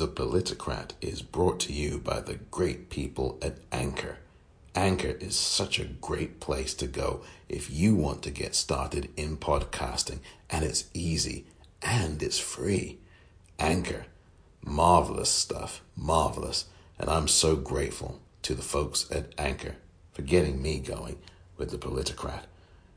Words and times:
The 0.00 0.08
Politicrat 0.08 0.92
is 1.02 1.20
brought 1.20 1.60
to 1.60 1.74
you 1.74 1.98
by 1.98 2.20
the 2.20 2.36
great 2.50 2.88
people 2.88 3.38
at 3.42 3.58
Anchor. 3.70 4.16
Anchor 4.74 5.14
is 5.20 5.36
such 5.36 5.78
a 5.78 5.84
great 5.84 6.40
place 6.40 6.72
to 6.76 6.86
go 6.86 7.20
if 7.50 7.70
you 7.70 7.94
want 7.94 8.22
to 8.22 8.30
get 8.30 8.54
started 8.54 9.10
in 9.14 9.36
podcasting, 9.36 10.20
and 10.48 10.64
it's 10.64 10.88
easy 10.94 11.44
and 11.82 12.22
it's 12.22 12.38
free. 12.38 12.96
Anchor, 13.58 14.06
marvelous 14.64 15.28
stuff, 15.28 15.82
marvelous. 15.94 16.64
And 16.98 17.10
I'm 17.10 17.28
so 17.28 17.54
grateful 17.54 18.20
to 18.40 18.54
the 18.54 18.62
folks 18.62 19.06
at 19.10 19.34
Anchor 19.36 19.74
for 20.14 20.22
getting 20.22 20.62
me 20.62 20.78
going 20.78 21.18
with 21.58 21.72
The 21.72 21.76
Politicrat. 21.76 22.44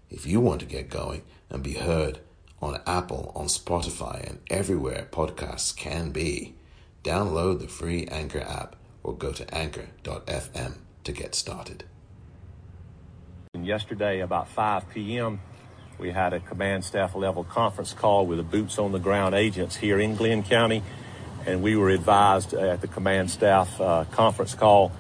If 0.10 0.26
you 0.26 0.40
want 0.40 0.62
to 0.62 0.66
get 0.66 0.90
going 0.90 1.24
and 1.50 1.62
be 1.64 1.74
heard 1.74 2.20
on 2.62 2.80
Apple, 2.88 3.34
on 3.36 3.48
Spotify, 3.48 4.26
and 4.26 4.40
everywhere 4.50 5.10
podcasts 5.12 5.76
can 5.76 6.12
be, 6.12 6.56
Download 7.04 7.60
the 7.60 7.68
free 7.68 8.08
Anchor 8.08 8.42
app 8.42 8.76
or 9.04 9.14
go 9.14 9.34
to 9.34 9.54
anchor.fm 9.54 10.78
to 11.04 11.12
get 11.12 11.36
started. 11.36 11.84
Yesterday, 13.62 14.22
about 14.22 14.48
5 14.48 14.90
p.m., 14.90 15.42
we 16.00 16.12
had 16.12 16.34
a 16.34 16.40
command 16.40 16.86
staff 16.86 17.14
level 17.14 17.44
conference 17.44 17.94
call 17.94 18.26
with 18.26 18.38
the 18.38 18.44
boots 18.44 18.80
on 18.80 18.92
the 18.92 19.00
ground 19.00 19.36
agents 19.36 19.76
here 19.76 20.00
in 20.00 20.16
Glynn 20.16 20.44
County. 20.44 20.82
And 21.46 21.62
we 21.62 21.76
were 21.76 21.90
advised 21.90 22.54
at 22.54 22.82
the 22.82 22.88
command 22.88 23.30
staff 23.30 23.80
uh, 23.80 24.06
conference 24.12 24.56
call 24.56 24.92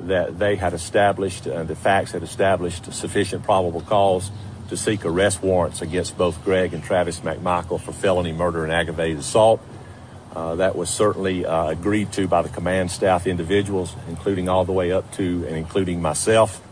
that 0.00 0.38
they 0.38 0.54
had 0.54 0.74
established, 0.74 1.46
uh, 1.48 1.64
the 1.64 1.74
facts 1.74 2.12
had 2.12 2.22
established 2.22 2.92
sufficient 2.92 3.42
probable 3.42 3.80
cause 3.80 4.30
to 4.68 4.76
seek 4.76 5.04
arrest 5.04 5.42
warrants 5.42 5.82
against 5.82 6.16
both 6.16 6.42
Greg 6.44 6.72
and 6.72 6.84
Travis 6.84 7.20
McMichael 7.20 7.80
for 7.80 7.92
felony 7.92 8.32
murder 8.32 8.62
and 8.62 8.72
aggravated 8.72 9.18
assault. 9.18 9.60
Uh, 10.38 10.54
that 10.54 10.76
was 10.76 10.88
certainly 10.88 11.44
uh, 11.44 11.66
agreed 11.66 12.12
to 12.12 12.28
by 12.28 12.42
the 12.42 12.48
command 12.48 12.92
staff 12.92 13.26
individuals, 13.26 13.96
including 14.08 14.48
all 14.48 14.64
the 14.64 14.70
way 14.70 14.92
up 14.92 15.10
to 15.10 15.44
and 15.48 15.56
including 15.56 16.00
myself. 16.00 16.62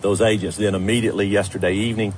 Those 0.00 0.20
agents 0.20 0.56
then 0.56 0.74
immediately 0.74 1.28
yesterday 1.28 1.74
evening, 1.74 2.12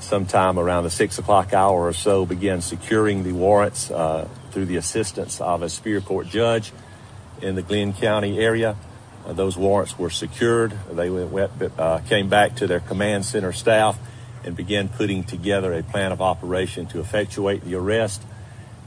sometime 0.00 0.58
around 0.58 0.82
the 0.82 0.90
six 0.90 1.20
o'clock 1.20 1.52
hour 1.52 1.86
or 1.86 1.92
so, 1.92 2.26
began 2.26 2.62
securing 2.62 3.22
the 3.22 3.30
warrants 3.30 3.88
uh, 3.88 4.26
through 4.50 4.64
the 4.64 4.74
assistance 4.74 5.40
of 5.40 5.62
a 5.62 5.68
Superior 5.68 6.00
Court 6.00 6.26
judge 6.26 6.72
in 7.40 7.54
the 7.54 7.62
Glynn 7.62 7.92
County 7.92 8.40
area. 8.40 8.74
Uh, 9.24 9.34
those 9.34 9.56
warrants 9.56 9.96
were 9.96 10.10
secured. 10.10 10.76
They 10.90 11.10
went, 11.10 11.52
uh, 11.78 12.00
came 12.08 12.28
back 12.28 12.56
to 12.56 12.66
their 12.66 12.80
command 12.80 13.24
center 13.24 13.52
staff 13.52 13.96
and 14.42 14.56
began 14.56 14.88
putting 14.88 15.22
together 15.22 15.72
a 15.72 15.84
plan 15.84 16.10
of 16.10 16.20
operation 16.20 16.86
to 16.86 16.98
effectuate 16.98 17.62
the 17.62 17.76
arrest 17.76 18.20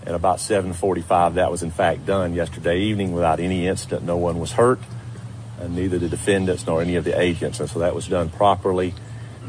at 0.05 0.15
about 0.15 0.39
7:45, 0.39 1.35
that 1.35 1.51
was 1.51 1.61
in 1.63 1.71
fact 1.71 2.05
done 2.05 2.33
yesterday 2.33 2.79
evening 2.79 3.11
without 3.11 3.39
any 3.39 3.67
incident. 3.67 4.03
No 4.03 4.17
one 4.17 4.39
was 4.39 4.53
hurt, 4.53 4.79
and 5.59 5.75
neither 5.75 5.99
the 5.99 6.09
defendants 6.09 6.65
nor 6.65 6.81
any 6.81 6.95
of 6.95 7.03
the 7.03 7.19
agents. 7.19 7.59
And 7.59 7.69
so 7.69 7.79
that 7.79 7.93
was 7.93 8.07
done 8.07 8.29
properly 8.29 8.93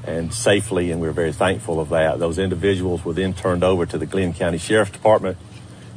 and 0.05 0.33
safely, 0.33 0.91
and 0.91 1.01
we're 1.01 1.13
very 1.13 1.33
thankful 1.33 1.79
of 1.79 1.91
that. 1.91 2.19
Those 2.19 2.39
individuals 2.39 3.05
were 3.05 3.13
then 3.13 3.35
turned 3.35 3.63
over 3.63 3.87
to 3.87 3.99
the 3.99 4.07
Glynn 4.07 4.33
County 4.33 4.59
Sheriff's 4.59 4.93
Department 4.93 5.37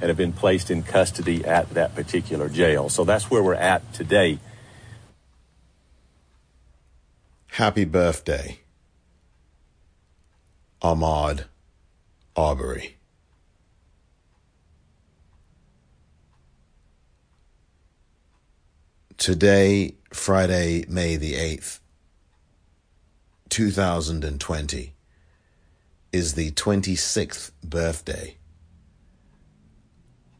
and 0.02 0.10
have 0.10 0.18
been 0.18 0.34
placed 0.34 0.70
in 0.70 0.84
custody 0.84 1.46
at 1.46 1.70
that 1.72 1.96
particular 1.96 2.50
jail. 2.50 2.90
So 2.90 3.06
that's 3.06 3.32
where 3.32 3.42
we're 3.42 3.54
at 3.54 3.94
today. 3.94 4.40
Happy 7.48 7.86
birthday, 7.86 8.60
Ahmaud 10.82 11.46
Arbery. 12.36 12.98
Today, 19.24 19.96
Friday, 20.12 20.84
May 20.90 21.16
the 21.16 21.36
8th, 21.36 21.80
2020, 23.48 24.96
is 26.12 26.34
the 26.34 26.52
26th 26.52 27.52
birthday 27.64 28.36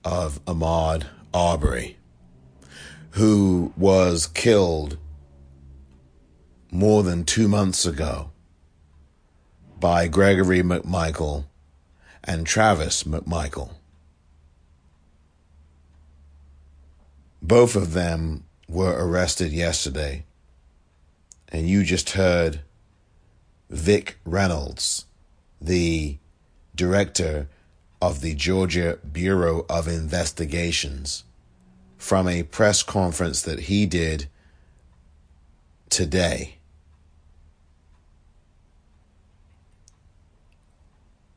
of 0.04 0.44
Ahmaud 0.44 1.06
Arbery, 1.34 1.96
who 3.12 3.72
was 3.78 4.28
killed 4.28 4.98
more 6.70 7.04
than 7.04 7.24
two 7.24 7.48
months 7.48 7.86
ago 7.86 8.32
by 9.80 10.10
Gregory 10.10 10.62
McMichael 10.62 11.46
and 12.22 12.46
Travis 12.46 13.04
McMichael. 13.04 13.76
Both 17.42 17.78
of 17.78 17.94
them 17.94 18.44
were 18.74 18.96
arrested 18.98 19.52
yesterday, 19.52 20.26
and 21.50 21.70
you 21.70 21.84
just 21.84 22.12
heard 22.12 22.62
Vic 23.70 24.18
Reynolds, 24.26 25.06
the 25.62 26.18
director 26.76 27.48
of 28.02 28.22
the 28.22 28.34
Georgia 28.34 28.98
Bureau 29.10 29.66
of 29.70 29.88
Investigations, 29.88 31.24
from 31.98 32.28
a 32.28 32.42
press 32.42 32.82
conference 32.82 33.44
that 33.44 33.62
he 33.62 33.86
did 33.86 34.28
today. 35.90 36.58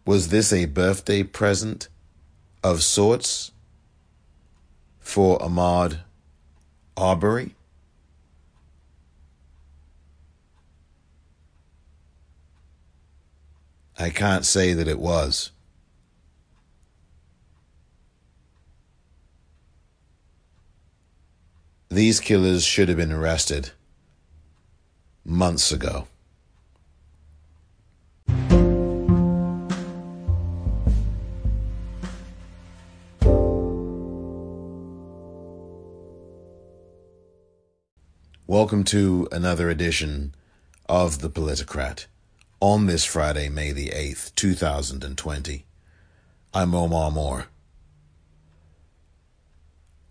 Was 0.06 0.28
this 0.28 0.54
a 0.54 0.64
birthday 0.64 1.22
present 1.22 1.88
of 2.64 2.82
sorts 2.82 3.52
for 5.00 5.38
Ahmaud 5.40 5.98
Arbery. 6.96 7.54
I 13.98 14.10
can't 14.10 14.44
say 14.44 14.72
that 14.72 14.88
it 14.88 14.98
was. 14.98 15.50
These 21.88 22.20
killers 22.20 22.64
should 22.64 22.88
have 22.88 22.98
been 22.98 23.12
arrested 23.12 23.70
months 25.24 25.72
ago. 25.72 26.08
Welcome 38.58 38.84
to 38.84 39.28
another 39.30 39.68
edition 39.68 40.34
of 40.88 41.20
The 41.20 41.28
Politicrat 41.28 42.06
on 42.58 42.86
this 42.86 43.04
Friday, 43.04 43.50
May 43.50 43.70
the 43.70 43.90
8th, 43.90 44.34
2020. 44.34 45.66
I'm 46.54 46.74
Omar 46.74 47.10
Moore. 47.10 47.48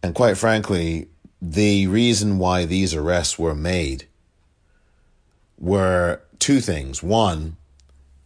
And 0.04 0.14
quite 0.14 0.38
frankly, 0.38 1.08
the 1.42 1.88
reason 1.88 2.38
why 2.38 2.66
these 2.66 2.94
arrests 2.94 3.40
were 3.40 3.56
made 3.56 4.06
were 5.58 6.22
two 6.38 6.60
things. 6.60 7.02
One, 7.02 7.58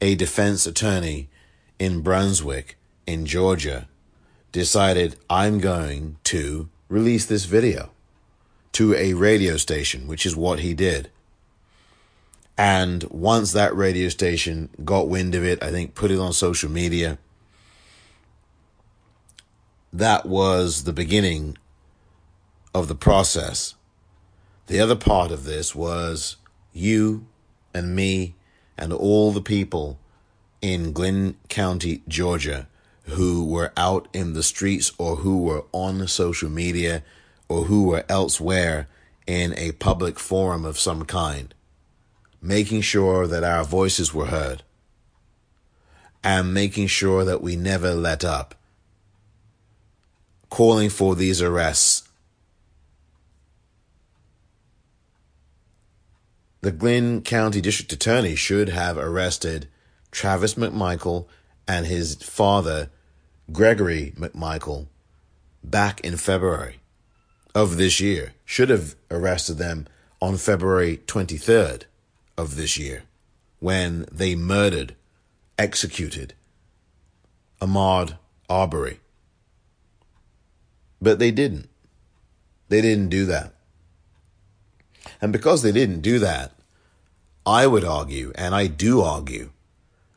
a 0.02 0.16
defense 0.16 0.68
attorney 0.68 1.30
in 1.80 2.02
Brunswick, 2.02 2.78
in 3.08 3.26
Georgia, 3.26 3.88
decided 4.52 5.16
I'm 5.30 5.60
going 5.60 6.18
to 6.26 6.68
release 6.90 7.26
this 7.26 7.46
video 7.46 7.92
to 8.74 8.94
a 8.96 9.14
radio 9.14 9.58
station, 9.58 10.08
which 10.08 10.26
is 10.26 10.36
what 10.36 10.60
he 10.60 10.74
did. 10.74 11.10
And 12.58 13.04
once 13.06 13.54
that 13.54 13.76
radio 13.76 14.10
station 14.10 14.70
got 14.84 15.08
wind 15.08 15.34
of 15.34 15.46
it, 15.46 15.64
I 15.64 15.72
think 15.72 15.96
put 15.96 16.12
it 16.12 16.20
on 16.20 16.34
social 16.34 16.70
media, 16.70 17.18
that 19.94 20.26
was 20.26 20.84
the 20.84 20.94
beginning 20.94 21.58
of 22.74 22.88
the 22.88 22.96
process. 22.96 23.76
The 24.68 24.80
other 24.80 24.96
part 24.96 25.32
of 25.32 25.46
this 25.46 25.74
was 25.74 26.36
you 26.74 27.26
and 27.74 27.96
me 27.96 28.36
and 28.78 28.94
all 28.94 29.32
the 29.32 29.42
people 29.42 29.98
in 30.62 30.92
Glynn 30.92 31.38
County, 31.48 32.04
Georgia, 32.08 32.68
who 33.04 33.46
were 33.46 33.72
out 33.76 34.08
in 34.14 34.34
the 34.34 34.44
streets 34.44 34.92
or 34.98 35.18
who 35.18 35.42
were 35.42 35.64
on 35.72 36.08
social 36.08 36.50
media 36.50 37.04
or 37.50 37.64
who 37.64 37.84
were 37.88 38.06
elsewhere 38.08 38.88
in 39.28 39.54
a 39.58 39.72
public 39.74 40.20
forum 40.20 40.64
of 40.64 40.80
some 40.80 41.04
kind, 41.04 41.54
making 42.42 42.82
sure 42.82 43.28
that 43.28 43.44
our 43.44 43.64
voices 43.64 44.14
were 44.14 44.28
heard 44.28 44.64
and 46.24 46.54
making 46.54 46.88
sure 46.88 47.26
that 47.26 47.42
we 47.42 47.56
never 47.56 47.94
let 47.94 48.24
up, 48.24 48.56
calling 50.50 50.90
for 50.90 51.16
these 51.16 51.42
arrests. 51.42 52.08
The 56.62 56.72
Glynn 56.72 57.22
County 57.22 57.62
District 57.62 57.92
Attorney 57.94 58.36
should 58.36 58.70
have 58.70 58.98
arrested 58.98 59.70
Travis 60.12 60.56
McMichael 60.56 61.26
and 61.68 61.86
his 61.86 62.16
father, 62.16 62.90
Gregory 63.52 64.14
McMichael, 64.18 64.88
back 65.64 66.02
in 66.02 66.18
February 66.18 66.79
of 67.60 67.78
this 67.78 68.00
year. 68.00 68.34
Should 68.46 68.70
have 68.70 68.96
arrested 69.12 69.58
them 69.58 69.88
on 70.22 70.38
February 70.38 71.02
23rd 71.06 71.84
of 72.38 72.56
this 72.56 72.78
year 72.78 73.04
when 73.60 74.06
they 74.12 74.36
murdered, 74.36 74.96
executed 75.58 76.34
Ahmaud 77.62 78.18
Arbery. 78.50 79.00
But 81.02 81.20
they 81.20 81.32
didn't. 81.32 81.70
They 82.70 82.82
didn't 82.82 83.10
do 83.10 83.26
that. 83.26 83.54
And 85.22 85.34
because 85.34 85.62
they 85.62 85.72
didn't 85.72 86.02
do 86.02 86.20
that, 86.20 86.54
I 87.46 87.68
would 87.68 87.84
argue, 87.84 88.32
and 88.36 88.56
I 88.56 88.68
do 88.68 89.02
argue, 89.02 89.52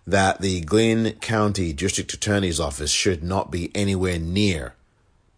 that 0.06 0.40
the 0.40 0.60
Glynn 0.60 1.12
County 1.20 1.72
District 1.72 2.12
Attorney's 2.12 2.60
Office 2.60 2.90
should 2.90 3.22
not 3.22 3.50
be 3.50 3.70
anywhere 3.74 4.18
near 4.18 4.74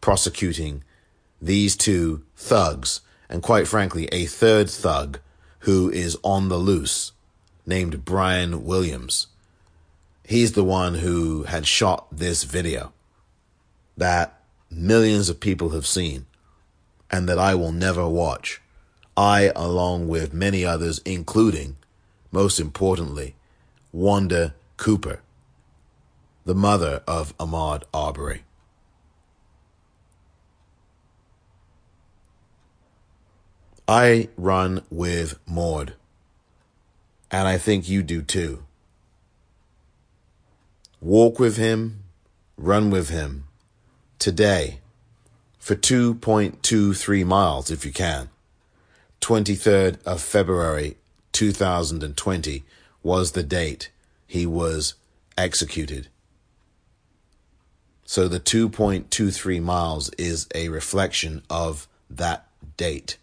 prosecuting 0.01 0.83
these 1.45 1.77
two 1.77 2.23
thugs, 2.37 3.03
and 3.29 3.43
quite 3.43 3.69
frankly, 3.69 4.07
a 4.07 4.25
third 4.25 4.71
thug 4.71 5.19
who 5.61 5.91
is 5.91 6.17
on 6.23 6.49
the 6.49 6.57
loose, 6.57 7.13
named 7.67 8.05
Brian 8.05 8.65
Williams. 8.65 9.27
He's 10.25 10.53
the 10.53 10.65
one 10.65 10.95
who 10.95 11.43
had 11.45 11.67
shot 11.67 12.07
this 12.11 12.45
video 12.45 12.93
that 13.97 14.41
millions 14.71 15.29
of 15.29 15.39
people 15.39 15.71
have 15.71 15.87
seen 15.87 16.27
and 17.11 17.29
that 17.29 17.39
I 17.39 17.55
will 17.55 17.73
never 17.73 18.09
watch. 18.09 18.61
I, 19.17 19.53
along 19.55 20.09
with 20.09 20.35
many 20.35 20.65
others, 20.65 21.01
including, 21.05 21.77
most 22.33 22.59
importantly, 22.59 23.37
Wanda 23.93 24.55
Cooper, 24.77 25.21
the 26.45 26.55
mother 26.55 27.03
of 27.07 27.37
Ahmaud 27.39 27.85
Arbery. 27.93 28.43
I 33.87 34.29
run 34.39 34.83
with 34.89 35.39
Maud, 35.47 35.95
and 37.31 37.47
I 37.47 37.59
think 37.59 37.87
you 37.87 38.03
do 38.03 38.23
too. 38.23 38.65
Walk 41.03 41.39
with 41.39 41.59
him, 41.59 42.05
run 42.57 42.91
with 42.91 43.11
him 43.11 43.45
today 44.19 44.81
for 45.59 45.75
2.23 45.75 47.27
miles 47.27 47.71
if 47.71 47.85
you 47.85 47.93
can. 47.93 48.31
23rd 49.21 50.03
of 50.05 50.23
February 50.23 50.97
2020 51.33 52.65
was 53.03 53.33
the 53.33 53.43
date 53.43 53.91
he 54.27 54.47
was 54.47 54.95
executed. 55.37 56.09
So 58.07 58.29
the 58.29 58.41
2.23 58.41 59.63
miles 59.63 60.09
is 60.17 60.49
a 60.55 60.71
reflection 60.71 61.43
of 61.51 61.87
that 62.09 62.47
date. 62.79 63.19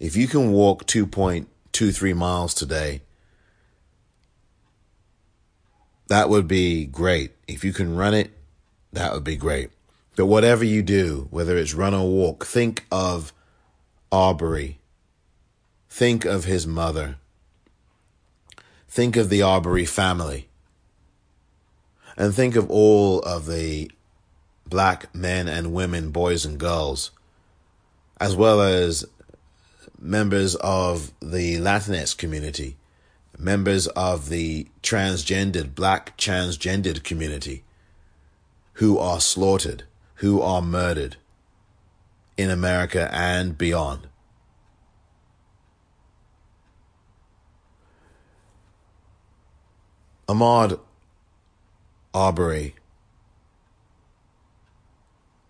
If 0.00 0.16
you 0.16 0.26
can 0.26 0.50
walk 0.50 0.86
2.23 0.86 2.16
miles 2.16 2.54
today, 2.54 3.02
that 6.08 6.30
would 6.30 6.48
be 6.48 6.86
great. 6.86 7.32
If 7.46 7.64
you 7.64 7.74
can 7.74 7.94
run 7.94 8.14
it, 8.14 8.32
that 8.94 9.12
would 9.12 9.24
be 9.24 9.36
great. 9.36 9.70
But 10.16 10.26
whatever 10.26 10.64
you 10.64 10.82
do, 10.82 11.28
whether 11.30 11.56
it's 11.56 11.74
run 11.74 11.94
or 11.94 12.08
walk, 12.08 12.46
think 12.46 12.86
of 12.90 13.34
Arbery. 14.10 14.78
Think 15.90 16.24
of 16.24 16.44
his 16.44 16.66
mother. 16.66 17.16
Think 18.88 19.16
of 19.16 19.28
the 19.28 19.42
Arbery 19.42 19.84
family. 19.84 20.48
And 22.16 22.34
think 22.34 22.56
of 22.56 22.70
all 22.70 23.20
of 23.20 23.46
the 23.46 23.90
black 24.66 25.14
men 25.14 25.46
and 25.46 25.74
women, 25.74 26.10
boys 26.10 26.44
and 26.46 26.58
girls, 26.58 27.10
as 28.18 28.34
well 28.34 28.60
as 28.62 29.04
members 30.00 30.54
of 30.56 31.12
the 31.20 31.56
Latinx 31.56 32.16
community, 32.16 32.76
members 33.38 33.86
of 33.88 34.28
the 34.28 34.66
transgendered, 34.82 35.74
black 35.74 36.16
transgendered 36.16 37.04
community 37.04 37.62
who 38.74 38.98
are 38.98 39.20
slaughtered, 39.20 39.84
who 40.16 40.40
are 40.40 40.62
murdered 40.62 41.16
in 42.36 42.50
America 42.50 43.10
and 43.12 43.58
beyond. 43.58 44.08
Ahmaud 50.26 50.80
Arbery 52.14 52.74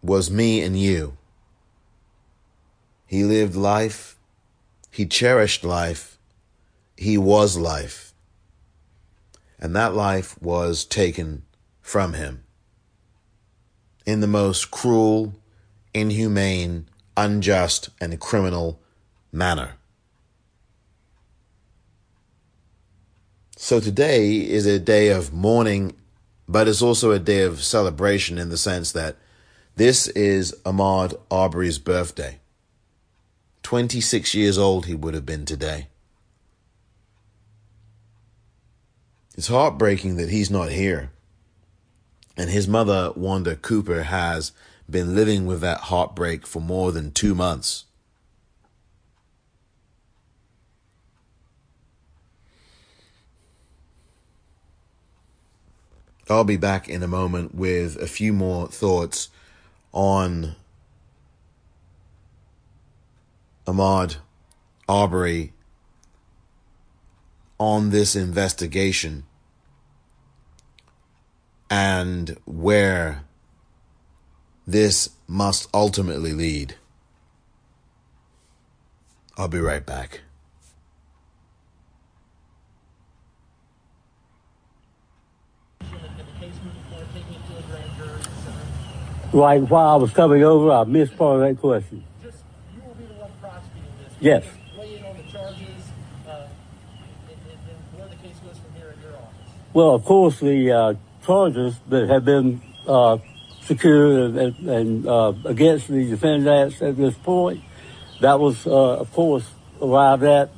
was 0.03 0.31
me 0.31 0.63
and 0.63 0.79
you. 0.79 1.17
He 3.07 3.25
lived 3.25 3.55
life 3.55 4.17
he 4.91 5.07
cherished 5.07 5.65
life. 5.65 6.19
He 6.97 7.17
was 7.17 7.57
life. 7.57 8.13
And 9.59 9.75
that 9.77 9.95
life 9.95 10.41
was 10.43 10.85
taken 10.85 11.43
from 11.81 12.15
him 12.15 12.45
in 14.07 14.21
the 14.21 14.27
most 14.27 14.71
cruel, 14.71 15.35
inhumane, 15.95 16.87
unjust, 17.17 17.91
and 18.01 18.19
criminal 18.19 18.81
manner. 19.33 19.75
So 23.57 23.79
today 23.79 24.39
is 24.39 24.67
a 24.67 24.79
day 24.79 25.09
of 25.09 25.33
mourning, 25.33 25.95
but 26.49 26.67
it's 26.67 26.83
also 26.83 27.11
a 27.11 27.19
day 27.19 27.43
of 27.43 27.63
celebration 27.63 28.39
in 28.39 28.49
the 28.49 28.57
sense 28.57 28.93
that 28.93 29.17
this 29.77 30.09
is 30.09 30.55
Ahmaud 30.65 31.21
Arbery's 31.31 31.79
birthday. 31.79 32.41
26 33.63 34.35
years 34.35 34.59
old 34.59 34.87
he 34.87 34.95
would 34.95 35.15
have 35.15 35.27
been 35.27 35.45
today. 35.45 35.89
It's 39.37 39.49
heartbreaking 39.49 40.17
that 40.17 40.31
he's 40.31 40.51
not 40.51 40.71
here. 40.71 41.11
And 42.37 42.51
his 42.51 42.67
mother, 42.69 43.13
Wanda 43.15 43.57
Cooper, 43.57 44.03
has 44.05 44.53
been 44.89 45.15
living 45.15 45.47
with 45.47 45.61
that 45.61 45.81
heartbreak 45.81 46.47
for 46.47 46.61
more 46.61 46.93
than 46.93 47.13
two 47.13 47.35
months. 47.35 47.85
I'll 56.29 56.45
be 56.45 56.57
back 56.57 56.89
in 56.89 57.03
a 57.03 57.09
moment 57.09 57.55
with 57.55 57.97
a 57.97 58.07
few 58.07 58.33
more 58.33 58.69
thoughts 58.69 59.31
on 59.93 60.55
Ahmaud 63.71 64.17
Arbery 64.89 65.53
on 67.61 67.91
this 67.91 68.17
investigation 68.17 69.25
and 71.71 72.37
where 72.47 73.23
this 74.67 75.11
must 75.29 75.69
ultimately 75.73 76.33
lead. 76.33 76.75
I'll 79.39 79.47
be 79.47 79.61
right 79.61 79.87
back. 79.87 80.23
Right 89.33 89.63
while 89.63 89.91
I 89.91 89.95
was 89.95 90.11
coming 90.11 90.43
over, 90.43 90.73
I 90.73 90.83
missed 90.83 91.17
part 91.17 91.41
of 91.41 91.49
that 91.49 91.61
question. 91.61 92.05
Yes. 94.21 94.45
Weigh 94.79 94.99
in 94.99 95.05
on 95.05 95.17
the 95.17 95.23
charges 95.33 95.59
uh, 96.29 96.31
and, 96.31 97.39
and, 97.49 97.99
where 97.99 98.07
the 98.07 98.17
case 98.17 98.37
goes 98.45 98.59
from 98.59 98.75
here 98.75 98.95
in 98.95 99.01
your 99.01 99.17
office. 99.17 99.51
Well, 99.73 99.95
of 99.95 100.05
course, 100.05 100.41
the 100.41 100.71
uh, 100.71 100.95
charges 101.25 101.77
that 101.89 102.07
have 102.11 102.27
been 102.27 102.61
uh, 102.87 103.17
secured 103.63 104.37
and, 104.37 104.69
and 104.69 105.07
uh, 105.07 105.33
against 105.47 105.89
the 105.89 106.05
defendants 106.05 106.83
at 106.83 106.99
this 106.99 107.15
point, 107.15 107.63
that 108.21 108.39
was, 108.39 108.67
uh, 108.67 108.99
of 108.99 109.11
course, 109.13 109.51
arrived 109.81 110.25
at 110.25 110.51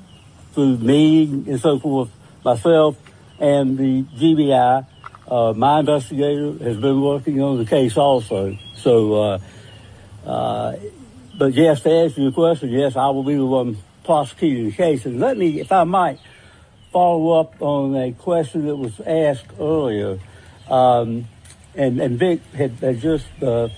through 0.54 0.78
me 0.78 1.22
and 1.22 1.60
so 1.60 1.78
forth, 1.78 2.10
myself 2.44 2.96
and 3.38 3.78
the 3.78 4.02
GBI. 4.02 4.86
Uh, 5.28 5.52
my 5.54 5.78
investigator 5.78 6.52
has 6.64 6.76
been 6.78 7.00
working 7.00 7.40
on 7.40 7.58
the 7.58 7.64
case 7.64 7.96
also. 7.96 8.58
So, 8.74 9.40
but 11.36 11.54
yes, 11.54 11.80
to 11.82 11.90
answer 11.90 12.20
your 12.20 12.32
question, 12.32 12.70
yes, 12.70 12.96
I 12.96 13.08
will 13.08 13.22
be 13.22 13.34
the 13.34 13.46
one 13.46 13.78
prosecuting 14.04 14.66
the 14.66 14.72
case. 14.72 15.06
And 15.06 15.20
let 15.20 15.36
me, 15.36 15.60
if 15.60 15.72
I 15.72 15.84
might, 15.84 16.18
follow 16.92 17.40
up 17.40 17.60
on 17.60 17.96
a 17.96 18.12
question 18.12 18.66
that 18.66 18.76
was 18.76 19.00
asked 19.00 19.46
earlier. 19.58 20.18
Um, 20.68 21.26
and, 21.74 22.00
and 22.00 22.18
Vic 22.18 22.44
had, 22.54 22.72
had 22.72 23.00
just 23.00 23.26
uh, 23.42 23.68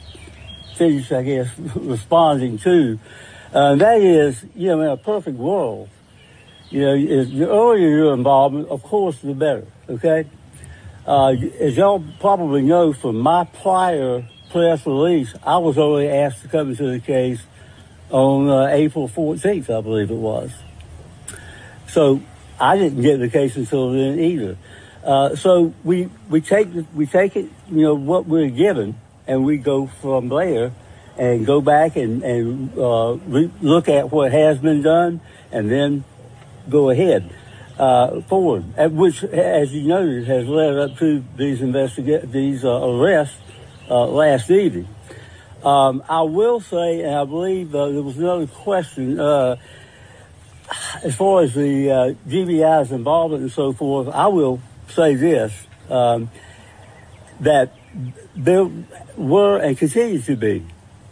finished, 0.77 1.13
I 1.13 1.23
guess, 1.23 1.49
responding 1.77 2.59
to. 2.59 2.99
Uh, 3.53 3.77
that 3.77 4.01
is, 4.01 4.45
you 4.55 4.69
know, 4.69 4.81
in 4.81 4.89
a 4.89 4.97
perfect 4.97 5.37
world, 5.37 5.89
you 6.71 6.81
know, 6.81 6.95
is 6.95 7.31
the 7.31 7.49
earlier 7.49 7.89
your 7.89 8.15
involvement, 8.15 8.69
of 8.69 8.83
course, 8.83 9.19
the 9.21 9.33
better, 9.35 9.67
okay? 9.89 10.27
uh, 11.07 11.35
as 11.61 11.77
y'all 11.77 12.05
probably 12.21 12.63
know 12.63 12.93
from 12.93 13.19
my 13.19 13.45
prior 13.45 14.27
press 14.55 14.87
release, 14.87 15.35
I 15.43 15.59
was 15.59 15.77
only 15.79 16.09
asked 16.09 16.43
to 16.43 16.49
come 16.49 16.71
into 16.71 16.89
the 16.89 17.01
case 17.01 17.43
on 18.09 18.49
uh, 18.49 18.69
April 18.69 19.09
14th, 19.09 19.69
I 19.69 19.81
believe 19.81 20.13
it 20.13 20.15
was. 20.15 20.53
So 21.89 22.21
I 22.61 22.77
didn't 22.77 23.03
get 23.03 23.19
the 23.19 23.29
case 23.29 23.57
until 23.57 23.91
then 23.91 24.21
either. 24.21 24.57
Uh, 25.03 25.35
so 25.35 25.75
we 25.83 26.09
we 26.31 26.41
take 26.41 26.69
we 26.95 27.07
take 27.07 27.35
it, 27.35 27.51
you 27.69 27.83
know, 27.83 27.95
what 27.95 28.27
we're 28.27 28.49
given, 28.49 28.95
and 29.27 29.45
we 29.45 29.59
go 29.59 29.89
from 30.01 30.29
there, 30.29 30.73
and 31.19 31.45
go 31.45 31.61
back 31.61 31.97
and 31.97 32.23
and 32.23 32.79
uh, 32.79 33.17
re- 33.27 33.51
look 33.61 33.89
at 33.89 34.13
what 34.13 34.31
has 34.31 34.59
been 34.59 34.83
done, 34.83 35.21
and 35.51 35.69
then 35.69 36.05
go 36.71 36.91
ahead 36.91 37.29
uh, 37.77 38.21
forward. 38.23 38.65
Which, 38.93 39.25
as 39.25 39.73
you 39.73 39.89
noted, 39.89 40.29
has 40.29 40.47
led 40.47 40.79
up 40.79 40.97
to 40.99 41.25
these 41.37 41.59
investiga- 41.59 42.31
these 42.31 42.65
uh, 42.65 42.81
arrests 42.89 43.37
uh, 43.89 44.07
last 44.07 44.51
evening. 44.51 44.89
Um, 45.63 46.03
I 46.09 46.23
will 46.23 46.61
say, 46.61 47.03
and 47.03 47.15
I 47.15 47.25
believe 47.25 47.75
uh, 47.75 47.89
there 47.89 48.03
was 48.03 48.19
another 48.19 48.47
question 48.47 49.19
uh, 49.19 49.57
as 51.03 51.17
far 51.17 51.43
as 51.43 51.55
the 51.55 51.91
uh, 51.91 52.15
GBI's 52.29 52.93
involvement 52.93 53.43
and 53.43 53.53
so 53.53 53.73
forth. 53.73 54.09
I 54.09 54.27
will 54.27 54.61
say 54.89 55.15
this: 55.15 55.55
um, 55.89 56.31
that 57.41 57.73
there 58.37 58.69
were 59.17 59.59
and 59.59 59.79
continue 59.79 60.21
to 60.21 60.37
be 60.37 60.67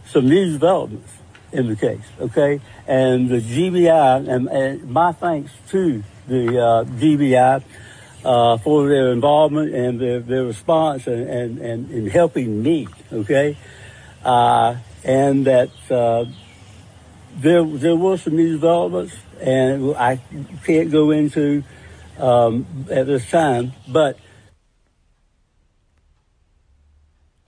some 0.07 0.29
new 0.29 0.53
developments 0.53 1.13
in 1.53 1.69
the 1.69 1.77
case. 1.77 2.05
Okay, 2.21 2.61
and 2.87 3.31
the 3.31 3.41
GBI, 3.41 4.29
and, 4.29 4.49
and 4.49 4.91
my 4.91 5.13
thanks 5.13 5.53
to 5.69 6.03
the 6.27 6.59
uh, 6.59 6.85
GBI 6.85 7.63
uh, 8.25 8.57
for 8.59 8.89
their 8.89 9.13
involvement 9.13 9.75
and 9.75 10.01
their, 10.01 10.21
their 10.21 10.45
response 10.45 11.07
and, 11.07 11.29
and, 11.29 11.59
and 11.59 11.91
in 11.91 12.07
helping 12.07 12.63
me, 12.63 12.87
okay? 13.13 13.57
Uh, 14.25 14.77
and 15.05 15.47
that 15.47 15.71
uh, 15.91 16.25
there, 17.37 17.65
there 17.65 17.97
were 17.97 18.17
some 18.17 18.37
new 18.37 18.53
developments, 18.53 19.17
and 19.41 19.97
I 19.97 20.21
can't 20.65 20.91
go 20.91 21.11
into 21.11 21.65
um, 22.19 22.87
at 22.91 23.07
this 23.07 23.29
time, 23.29 23.73
but. 23.89 24.19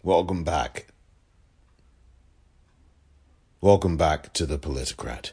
Welcome 0.02 0.44
back. 0.44 0.86
Welcome 3.60 3.96
back 3.96 4.32
to 4.34 4.44
the 4.44 4.58
Politicrat. 4.58 5.32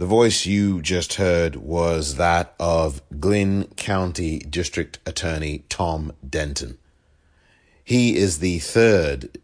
The 0.00 0.06
voice 0.06 0.46
you 0.46 0.80
just 0.80 1.16
heard 1.16 1.56
was 1.56 2.14
that 2.14 2.54
of 2.58 3.02
Glynn 3.20 3.64
County 3.76 4.38
District 4.38 4.98
Attorney 5.04 5.64
Tom 5.68 6.12
Denton. 6.26 6.78
He 7.84 8.16
is 8.16 8.38
the 8.38 8.60
third 8.60 9.36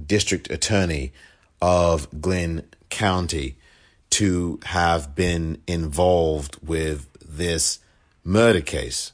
district 0.00 0.48
attorney 0.48 1.12
of 1.60 2.20
Glynn 2.20 2.62
County 2.88 3.58
to 4.10 4.60
have 4.66 5.16
been 5.16 5.60
involved 5.66 6.58
with 6.62 7.08
this 7.20 7.80
murder 8.22 8.60
case. 8.60 9.10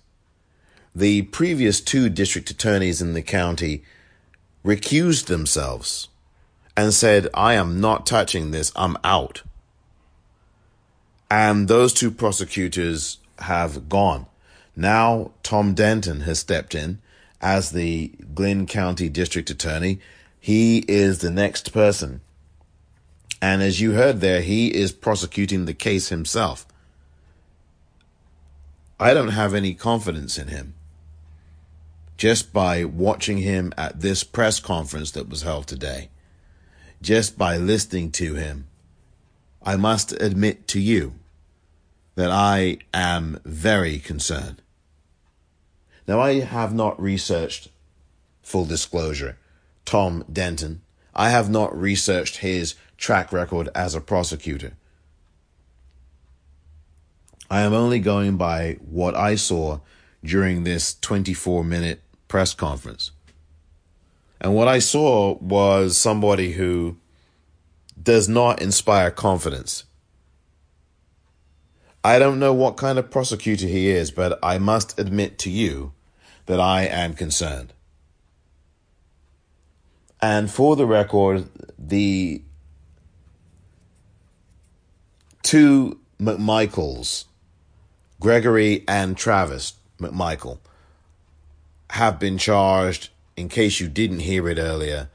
The 0.94 1.22
previous 1.22 1.80
two 1.80 2.11
district 2.11 2.50
attorneys 2.50 3.00
in 3.00 3.14
the 3.14 3.22
county 3.22 3.82
recused 4.62 5.25
themselves 5.25 6.11
and 6.76 6.92
said, 6.92 7.28
I 7.32 7.54
am 7.54 7.80
not 7.80 8.04
touching 8.04 8.50
this, 8.50 8.70
I'm 8.76 8.99
out. 9.02 9.40
And 11.34 11.66
those 11.66 11.94
two 11.94 12.10
prosecutors 12.10 13.16
have 13.38 13.88
gone. 13.88 14.26
Now, 14.76 15.30
Tom 15.42 15.72
Denton 15.72 16.20
has 16.20 16.40
stepped 16.40 16.74
in 16.74 17.00
as 17.40 17.70
the 17.70 18.08
Glynn 18.34 18.66
County 18.66 19.08
District 19.08 19.48
Attorney. 19.48 19.98
He 20.38 20.84
is 20.86 21.20
the 21.20 21.30
next 21.30 21.72
person. 21.72 22.20
And 23.40 23.62
as 23.62 23.80
you 23.80 23.92
heard 23.92 24.20
there, 24.20 24.42
he 24.42 24.74
is 24.74 24.92
prosecuting 24.92 25.64
the 25.64 25.72
case 25.72 26.10
himself. 26.10 26.66
I 29.00 29.14
don't 29.14 29.28
have 29.28 29.54
any 29.54 29.72
confidence 29.72 30.36
in 30.36 30.48
him. 30.48 30.74
Just 32.18 32.52
by 32.52 32.84
watching 32.84 33.38
him 33.38 33.72
at 33.78 34.02
this 34.02 34.22
press 34.22 34.60
conference 34.60 35.10
that 35.12 35.30
was 35.30 35.40
held 35.40 35.66
today, 35.66 36.10
just 37.00 37.38
by 37.38 37.56
listening 37.56 38.10
to 38.12 38.34
him, 38.34 38.66
I 39.62 39.76
must 39.76 40.12
admit 40.20 40.68
to 40.68 40.78
you 40.78 41.14
that 42.14 42.31
I 42.31 42.78
am 42.92 43.40
very 43.45 43.99
concerned. 43.99 44.62
Now, 46.07 46.21
I 46.21 46.40
have 46.40 46.75
not 46.75 47.00
researched, 47.00 47.69
full 48.42 48.64
disclosure, 48.64 49.38
Tom 49.85 50.25
Denton. 50.31 50.83
I 51.14 51.31
have 51.31 51.49
not 51.49 51.78
researched 51.78 52.38
his 52.38 52.75
track 52.97 53.33
record 53.33 53.69
as 53.75 53.95
a 53.95 54.00
prosecutor. 54.00 54.75
I 57.50 57.61
am 57.62 57.73
only 57.73 57.99
going 57.99 58.37
by 58.37 58.78
what 58.81 59.14
I 59.14 59.35
saw 59.35 59.81
during 60.25 60.64
this 60.64 60.95
24 61.00 61.64
minute 61.64 62.00
press 62.28 62.54
conference. 62.54 63.11
And 64.40 64.54
what 64.54 64.69
I 64.69 64.78
saw 64.78 65.37
was 65.38 65.97
somebody 65.97 66.52
who 66.52 66.97
does 68.02 68.28
not 68.28 68.61
inspire 68.61 69.11
confidence 69.11 69.85
I 72.04 72.18
don't 72.18 72.40
know 72.40 72.52
what 72.52 72.76
kind 72.76 72.99
of 72.99 73.11
prosecutor 73.11 73.66
he 73.66 73.88
is, 73.88 74.11
but 74.11 74.38
I 74.42 74.59
must 74.59 74.99
admit 74.99 75.38
to 75.38 75.50
you 75.50 75.92
that 76.47 76.59
I 76.59 76.82
am 76.82 77.14
concerned. 77.14 77.73
And 80.21 80.50
for 80.50 80.75
the 80.75 80.87
record, 80.87 81.49
the 81.78 82.42
two 85.42 86.00
McMichaels, 86.21 87.26
Gregory 88.21 88.85
and 88.88 89.16
Travis 89.16 89.75
McMichael, 90.00 90.59
have 91.90 92.18
been 92.18 92.38
charged, 92.38 93.11
in 93.37 93.49
case 93.49 93.78
you 93.78 93.88
didn't 93.88 94.21
hear 94.21 94.49
it 94.49 94.59
earlier, 94.59 95.09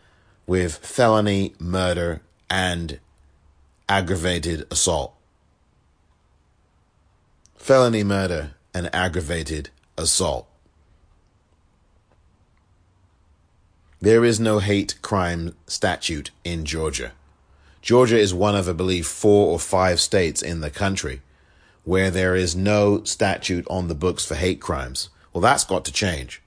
with 0.45 0.77
felony 0.77 1.53
murder 1.59 2.21
and 2.49 2.99
aggravated 3.89 4.65
assault 4.71 5.16
felony 7.67 8.01
murder, 8.01 8.51
and 8.73 8.89
aggravated 8.95 9.69
assault. 9.97 10.47
There 13.99 14.23
is 14.23 14.39
no 14.39 14.59
hate 14.59 14.95
crime 15.01 15.53
statute 15.67 16.31
in 16.45 16.63
Georgia. 16.63 17.11
Georgia 17.81 18.17
is 18.17 18.33
one 18.33 18.55
of, 18.55 18.69
I 18.69 18.71
believe, 18.71 19.05
four 19.05 19.51
or 19.51 19.59
five 19.59 19.99
states 19.99 20.41
in 20.41 20.61
the 20.61 20.69
country 20.69 21.21
where 21.83 22.09
there 22.09 22.37
is 22.37 22.55
no 22.55 23.03
statute 23.03 23.67
on 23.69 23.89
the 23.89 23.95
books 23.95 24.25
for 24.25 24.35
hate 24.35 24.61
crimes. 24.61 25.09
Well, 25.33 25.41
that's 25.41 25.65
got 25.65 25.83
to 25.85 25.91
change. 25.91 26.41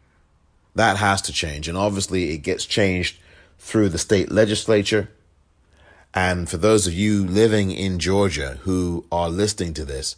That 0.75 0.97
has 0.97 1.21
to 1.23 1.35
change. 1.35 1.69
And 1.69 1.77
obviously, 1.77 2.31
it 2.31 2.39
gets 2.39 2.65
changed 2.65 3.19
through 3.59 3.91
the 3.91 3.99
state 3.99 4.33
legislature. 4.33 5.11
And 6.15 6.49
for 6.49 6.57
those 6.57 6.87
of 6.87 6.95
you 6.95 7.27
living 7.27 7.73
in 7.73 7.99
Georgia 7.99 8.59
who 8.63 9.05
are 9.13 9.29
listening 9.29 9.75
to 9.75 9.85
this, 9.85 10.17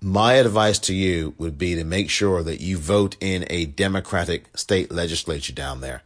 my 0.00 0.34
advice 0.34 0.78
to 0.80 0.94
you 0.94 1.34
would 1.38 1.58
be 1.58 1.74
to 1.74 1.84
make 1.84 2.08
sure 2.08 2.42
that 2.42 2.60
you 2.60 2.78
vote 2.78 3.16
in 3.20 3.44
a 3.50 3.66
Democratic 3.66 4.56
state 4.56 4.90
legislature 4.90 5.52
down 5.52 5.80
there. 5.80 6.02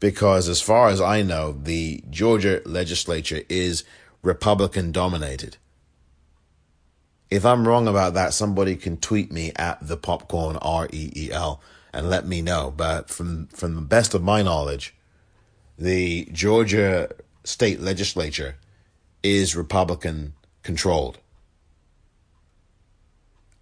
Because 0.00 0.48
as 0.48 0.60
far 0.60 0.88
as 0.88 1.00
I 1.00 1.22
know, 1.22 1.52
the 1.52 2.02
Georgia 2.10 2.62
legislature 2.64 3.42
is 3.48 3.84
Republican 4.22 4.90
dominated. 4.90 5.58
If 7.30 7.44
I'm 7.46 7.68
wrong 7.68 7.86
about 7.86 8.14
that, 8.14 8.34
somebody 8.34 8.76
can 8.76 8.96
tweet 8.96 9.30
me 9.30 9.52
at 9.56 9.86
the 9.86 9.96
popcorn 9.96 10.56
R 10.56 10.88
E 10.92 11.12
E 11.14 11.32
L 11.32 11.60
and 11.92 12.10
let 12.10 12.26
me 12.26 12.42
know. 12.42 12.72
But 12.76 13.10
from 13.10 13.46
from 13.48 13.74
the 13.74 13.80
best 13.80 14.12
of 14.12 14.22
my 14.22 14.42
knowledge, 14.42 14.94
the 15.78 16.28
Georgia 16.32 17.10
state 17.44 17.80
legislature 17.80 18.56
is 19.22 19.56
Republican 19.56 20.34
controlled. 20.62 21.18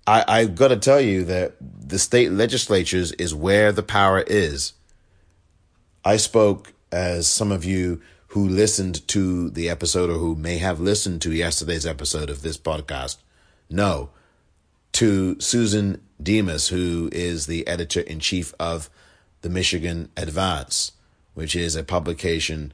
I, 0.06 0.24
I've 0.26 0.54
got 0.54 0.68
to 0.68 0.76
tell 0.76 1.00
you 1.00 1.24
that 1.24 1.56
the 1.60 1.98
state 1.98 2.32
legislatures 2.32 3.12
is 3.12 3.34
where 3.34 3.72
the 3.72 3.82
power 3.82 4.20
is. 4.20 4.72
I 6.04 6.16
spoke 6.16 6.72
as 6.90 7.26
some 7.26 7.52
of 7.52 7.64
you 7.64 8.00
who 8.28 8.48
listened 8.48 9.06
to 9.08 9.50
the 9.50 9.68
episode 9.68 10.08
or 10.08 10.14
who 10.14 10.36
may 10.36 10.58
have 10.58 10.80
listened 10.80 11.20
to 11.22 11.32
yesterday's 11.32 11.84
episode 11.84 12.30
of 12.30 12.42
this 12.42 12.56
podcast 12.56 13.16
know 13.68 14.10
to 14.92 15.38
Susan 15.40 16.02
Demas, 16.22 16.68
who 16.68 17.08
is 17.12 17.46
the 17.46 17.66
editor 17.66 18.00
in 18.00 18.20
chief 18.20 18.54
of 18.58 18.90
the 19.42 19.48
Michigan 19.48 20.10
Advance, 20.16 20.92
which 21.34 21.54
is 21.54 21.76
a 21.76 21.84
publication 21.84 22.72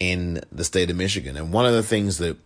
in 0.00 0.40
the 0.50 0.64
state 0.64 0.90
of 0.90 0.96
Michigan. 0.96 1.36
And 1.36 1.52
one 1.52 1.66
of 1.66 1.72
the 1.72 1.82
things 1.82 2.18
that 2.18 2.36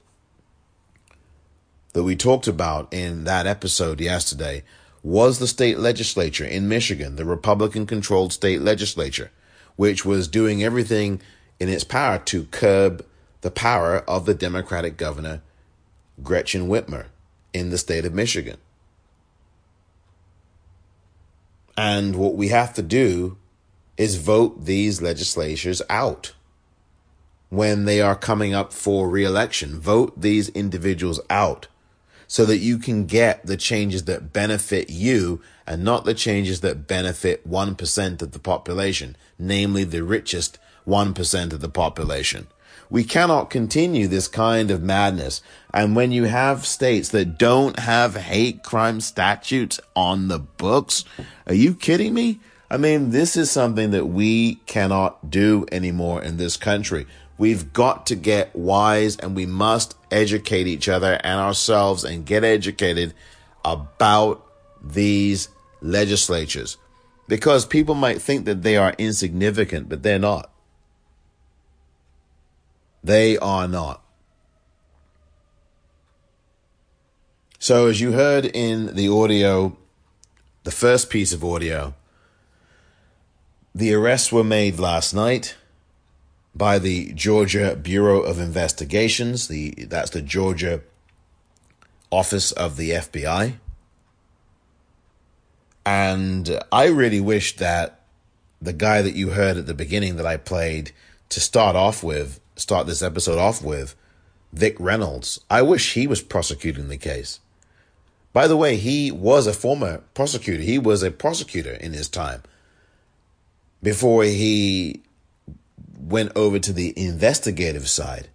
that 1.92 2.04
we 2.04 2.16
talked 2.16 2.48
about 2.48 2.92
in 2.92 3.24
that 3.24 3.46
episode 3.46 4.00
yesterday 4.00 4.62
was 5.02 5.38
the 5.38 5.46
state 5.46 5.78
legislature 5.78 6.44
in 6.44 6.68
Michigan, 6.68 7.16
the 7.16 7.24
Republican 7.24 7.86
controlled 7.86 8.32
state 8.32 8.62
legislature, 8.62 9.30
which 9.76 10.04
was 10.04 10.28
doing 10.28 10.62
everything 10.62 11.20
in 11.58 11.68
its 11.68 11.84
power 11.84 12.18
to 12.18 12.44
curb 12.44 13.04
the 13.40 13.50
power 13.50 13.98
of 14.08 14.24
the 14.24 14.34
Democratic 14.34 14.96
governor, 14.96 15.42
Gretchen 16.22 16.68
Whitmer, 16.68 17.06
in 17.52 17.70
the 17.70 17.78
state 17.78 18.04
of 18.04 18.14
Michigan. 18.14 18.58
And 21.76 22.16
what 22.16 22.34
we 22.34 22.48
have 22.48 22.74
to 22.74 22.82
do 22.82 23.36
is 23.96 24.16
vote 24.16 24.64
these 24.64 25.02
legislatures 25.02 25.82
out 25.90 26.32
when 27.50 27.84
they 27.84 28.00
are 28.00 28.16
coming 28.16 28.54
up 28.54 28.72
for 28.72 29.08
reelection. 29.08 29.78
Vote 29.78 30.18
these 30.18 30.48
individuals 30.50 31.20
out 31.28 31.66
so 32.32 32.46
that 32.46 32.60
you 32.60 32.78
can 32.78 33.04
get 33.04 33.44
the 33.44 33.58
changes 33.58 34.04
that 34.04 34.32
benefit 34.32 34.88
you 34.88 35.38
and 35.66 35.84
not 35.84 36.06
the 36.06 36.14
changes 36.14 36.62
that 36.62 36.86
benefit 36.86 37.46
1% 37.46 38.22
of 38.22 38.32
the 38.32 38.38
population, 38.38 39.14
namely 39.38 39.84
the 39.84 40.02
richest 40.02 40.58
1% 40.88 41.52
of 41.52 41.60
the 41.60 41.68
population. 41.68 42.46
We 42.88 43.04
cannot 43.04 43.50
continue 43.50 44.06
this 44.06 44.28
kind 44.28 44.70
of 44.70 44.82
madness. 44.82 45.42
And 45.74 45.94
when 45.94 46.10
you 46.10 46.24
have 46.24 46.64
states 46.64 47.10
that 47.10 47.36
don't 47.36 47.78
have 47.78 48.16
hate 48.16 48.62
crime 48.62 49.02
statutes 49.02 49.78
on 49.94 50.28
the 50.28 50.38
books, 50.38 51.04
are 51.46 51.52
you 51.52 51.74
kidding 51.74 52.14
me? 52.14 52.40
I 52.70 52.78
mean, 52.78 53.10
this 53.10 53.36
is 53.36 53.50
something 53.50 53.90
that 53.90 54.06
we 54.06 54.54
cannot 54.64 55.28
do 55.28 55.66
anymore 55.70 56.22
in 56.22 56.38
this 56.38 56.56
country. 56.56 57.06
We've 57.42 57.72
got 57.72 58.06
to 58.06 58.14
get 58.14 58.54
wise 58.54 59.16
and 59.16 59.34
we 59.34 59.46
must 59.46 59.96
educate 60.12 60.68
each 60.68 60.88
other 60.88 61.14
and 61.24 61.40
ourselves 61.40 62.04
and 62.04 62.24
get 62.24 62.44
educated 62.44 63.14
about 63.64 64.46
these 64.80 65.48
legislatures. 65.80 66.76
Because 67.26 67.66
people 67.66 67.96
might 67.96 68.22
think 68.22 68.44
that 68.44 68.62
they 68.62 68.76
are 68.76 68.94
insignificant, 68.96 69.88
but 69.88 70.04
they're 70.04 70.20
not. 70.20 70.52
They 73.02 73.36
are 73.38 73.66
not. 73.66 74.04
So, 77.58 77.88
as 77.88 78.00
you 78.00 78.12
heard 78.12 78.44
in 78.44 78.94
the 78.94 79.08
audio, 79.08 79.76
the 80.62 80.70
first 80.70 81.10
piece 81.10 81.32
of 81.32 81.42
audio, 81.42 81.94
the 83.74 83.92
arrests 83.92 84.30
were 84.30 84.44
made 84.44 84.78
last 84.78 85.12
night 85.12 85.56
by 86.54 86.78
the 86.78 87.12
Georgia 87.12 87.76
Bureau 87.76 88.20
of 88.20 88.38
Investigations. 88.38 89.48
The 89.48 89.70
that's 89.86 90.10
the 90.10 90.22
Georgia 90.22 90.82
office 92.10 92.52
of 92.52 92.76
the 92.76 92.90
FBI. 92.90 93.54
And 95.84 96.60
I 96.70 96.86
really 96.86 97.20
wish 97.20 97.56
that 97.56 98.00
the 98.60 98.72
guy 98.72 99.02
that 99.02 99.16
you 99.16 99.30
heard 99.30 99.56
at 99.56 99.66
the 99.66 99.74
beginning 99.74 100.16
that 100.16 100.26
I 100.26 100.36
played 100.36 100.92
to 101.30 101.40
start 101.40 101.74
off 101.74 102.04
with, 102.04 102.40
start 102.54 102.86
this 102.86 103.02
episode 103.02 103.38
off 103.38 103.62
with, 103.62 103.96
Vic 104.52 104.76
Reynolds, 104.78 105.40
I 105.50 105.62
wish 105.62 105.94
he 105.94 106.06
was 106.06 106.22
prosecuting 106.22 106.88
the 106.88 106.98
case. 106.98 107.40
By 108.32 108.46
the 108.46 108.56
way, 108.56 108.76
he 108.76 109.10
was 109.10 109.46
a 109.46 109.52
former 109.52 110.02
prosecutor. 110.14 110.62
He 110.62 110.78
was 110.78 111.02
a 111.02 111.10
prosecutor 111.10 111.72
in 111.72 111.92
his 111.92 112.08
time 112.08 112.42
before 113.82 114.24
he 114.24 115.02
went 116.02 116.32
over 116.36 116.58
to 116.58 116.72
the 116.72 116.92
investigative 116.98 117.88
side. 117.88 118.28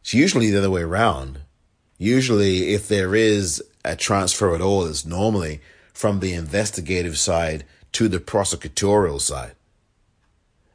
It's 0.00 0.14
usually 0.14 0.50
the 0.50 0.58
other 0.58 0.70
way 0.70 0.82
around. 0.82 1.40
Usually, 1.98 2.74
if 2.74 2.88
there 2.88 3.14
is 3.14 3.62
a 3.84 3.96
transfer 3.96 4.54
at 4.54 4.60
all, 4.60 4.86
it's 4.86 5.04
normally 5.04 5.60
from 5.92 6.20
the 6.20 6.32
investigative 6.32 7.18
side 7.18 7.64
to 7.92 8.08
the 8.08 8.18
prosecutorial 8.18 9.20
side. 9.20 9.52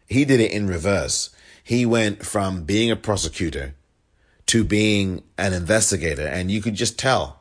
He 0.08 0.26
did 0.26 0.40
it 0.40 0.52
in 0.52 0.68
reverse. 0.68 1.30
He 1.64 1.86
went 1.86 2.26
from 2.26 2.64
being 2.64 2.92
a 2.92 2.96
prosecutor 2.96 3.76
to 4.48 4.64
being 4.64 5.24
an 5.38 5.54
investigator, 5.54 6.28
and 6.28 6.52
you 6.52 6.62
could 6.62 6.76
just 6.76 7.00
tell. 7.00 7.40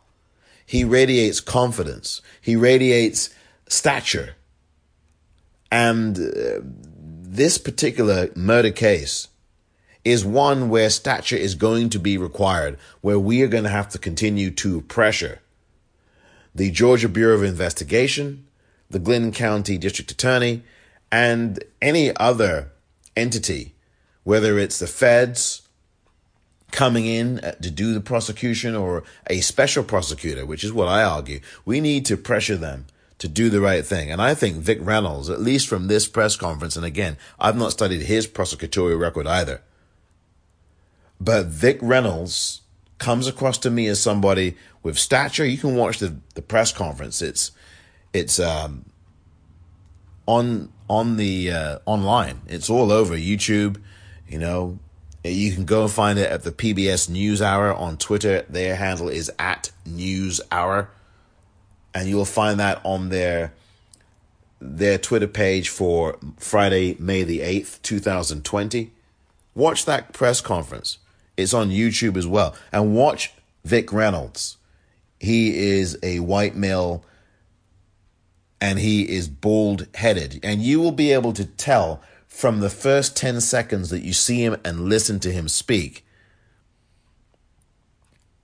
He 0.64 0.84
radiates 0.84 1.40
confidence. 1.40 2.22
He 2.40 2.54
radiates 2.56 3.34
stature. 3.68 4.36
And 5.70 6.18
uh, 6.18 6.60
this 7.32 7.56
particular 7.56 8.28
murder 8.36 8.70
case 8.70 9.28
is 10.04 10.22
one 10.22 10.68
where 10.68 10.90
stature 10.90 11.34
is 11.36 11.54
going 11.54 11.88
to 11.88 11.98
be 11.98 12.18
required, 12.18 12.78
where 13.00 13.18
we 13.18 13.40
are 13.40 13.48
going 13.48 13.64
to 13.64 13.70
have 13.70 13.88
to 13.88 13.98
continue 13.98 14.50
to 14.50 14.82
pressure 14.82 15.40
the 16.54 16.70
Georgia 16.70 17.08
Bureau 17.08 17.34
of 17.34 17.42
Investigation, 17.42 18.46
the 18.90 18.98
Glynn 18.98 19.32
County 19.32 19.78
District 19.78 20.10
Attorney, 20.10 20.62
and 21.10 21.64
any 21.80 22.14
other 22.16 22.70
entity, 23.16 23.74
whether 24.24 24.58
it's 24.58 24.78
the 24.78 24.86
feds 24.86 25.62
coming 26.70 27.06
in 27.06 27.38
uh, 27.38 27.52
to 27.52 27.70
do 27.70 27.94
the 27.94 28.00
prosecution 28.02 28.74
or 28.74 29.04
a 29.28 29.40
special 29.40 29.82
prosecutor, 29.82 30.44
which 30.44 30.64
is 30.64 30.72
what 30.72 30.88
I 30.88 31.02
argue. 31.02 31.40
We 31.64 31.80
need 31.80 32.04
to 32.06 32.18
pressure 32.18 32.58
them 32.58 32.86
to 33.22 33.28
do 33.28 33.48
the 33.48 33.60
right 33.60 33.86
thing. 33.86 34.10
And 34.10 34.20
I 34.20 34.34
think 34.34 34.56
Vic 34.56 34.80
Reynolds, 34.82 35.30
at 35.30 35.40
least 35.40 35.68
from 35.68 35.86
this 35.86 36.08
press 36.08 36.34
conference, 36.34 36.74
and 36.74 36.84
again, 36.84 37.16
I've 37.38 37.56
not 37.56 37.70
studied 37.70 38.02
his 38.02 38.26
prosecutorial 38.26 38.98
record 38.98 39.28
either, 39.28 39.62
but 41.20 41.46
Vic 41.46 41.78
Reynolds 41.80 42.62
comes 42.98 43.28
across 43.28 43.58
to 43.58 43.70
me 43.70 43.86
as 43.86 44.00
somebody 44.00 44.56
with 44.82 44.98
stature. 44.98 45.44
You 45.44 45.56
can 45.56 45.76
watch 45.76 46.00
the, 46.00 46.16
the 46.34 46.42
press 46.42 46.72
conference. 46.72 47.22
It's, 47.22 47.52
it's, 48.12 48.40
um, 48.40 48.86
on, 50.26 50.72
on 50.90 51.16
the, 51.16 51.52
uh, 51.52 51.78
online. 51.86 52.40
It's 52.48 52.68
all 52.68 52.90
over 52.90 53.14
YouTube. 53.14 53.80
You 54.28 54.40
know, 54.40 54.80
you 55.22 55.52
can 55.52 55.64
go 55.64 55.82
and 55.82 55.92
find 55.92 56.18
it 56.18 56.28
at 56.28 56.42
the 56.42 56.50
PBS 56.50 57.08
News 57.08 57.40
Hour 57.40 57.72
on 57.72 57.98
Twitter. 57.98 58.44
Their 58.48 58.74
handle 58.74 59.08
is 59.08 59.30
at 59.38 59.70
News 59.86 60.40
Hour 60.50 60.90
and 61.94 62.08
you 62.08 62.16
will 62.16 62.24
find 62.24 62.58
that 62.60 62.80
on 62.84 63.08
their 63.08 63.52
their 64.60 64.96
Twitter 64.96 65.26
page 65.26 65.68
for 65.68 66.18
Friday, 66.38 66.96
May 66.98 67.24
the 67.24 67.40
8th, 67.40 67.82
2020. 67.82 68.92
Watch 69.56 69.84
that 69.86 70.12
press 70.12 70.40
conference. 70.40 70.98
It's 71.36 71.52
on 71.52 71.70
YouTube 71.70 72.16
as 72.16 72.28
well. 72.28 72.54
And 72.70 72.94
watch 72.94 73.32
Vic 73.64 73.92
Reynolds. 73.92 74.56
He 75.18 75.70
is 75.70 75.98
a 76.02 76.20
white 76.20 76.54
male 76.54 77.04
and 78.60 78.78
he 78.78 79.02
is 79.08 79.28
bald 79.28 79.88
headed. 79.94 80.38
And 80.44 80.62
you 80.62 80.80
will 80.80 80.92
be 80.92 81.12
able 81.12 81.32
to 81.32 81.44
tell 81.44 82.00
from 82.28 82.60
the 82.60 82.70
first 82.70 83.16
10 83.16 83.40
seconds 83.40 83.90
that 83.90 84.02
you 84.02 84.12
see 84.12 84.44
him 84.44 84.56
and 84.64 84.88
listen 84.88 85.18
to 85.20 85.32
him 85.32 85.48
speak 85.48 86.06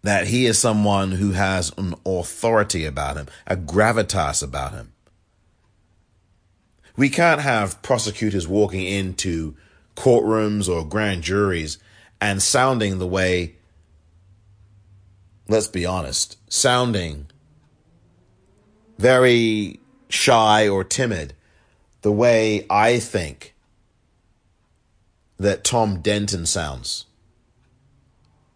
that 0.02 0.28
he 0.28 0.46
is 0.46 0.58
someone 0.58 1.12
who 1.12 1.32
has 1.32 1.72
an 1.76 1.94
authority 2.06 2.84
about 2.84 3.16
him, 3.16 3.26
a 3.46 3.56
gravitas 3.56 4.42
about 4.42 4.72
him. 4.72 4.92
We 6.96 7.08
can't 7.08 7.40
have 7.40 7.80
prosecutors 7.82 8.48
walking 8.48 8.84
into 8.84 9.56
courtrooms 9.96 10.68
or 10.68 10.86
grand 10.86 11.22
juries 11.22 11.78
and 12.20 12.42
sounding 12.42 12.98
the 12.98 13.06
way, 13.06 13.56
let's 15.48 15.68
be 15.68 15.86
honest, 15.86 16.38
sounding 16.52 17.26
very 18.98 19.78
shy 20.08 20.68
or 20.68 20.84
timid, 20.84 21.34
the 22.02 22.12
way 22.12 22.66
I 22.68 22.98
think 22.98 23.54
that 25.38 25.64
Tom 25.64 26.00
Denton 26.00 26.46
sounds. 26.46 27.06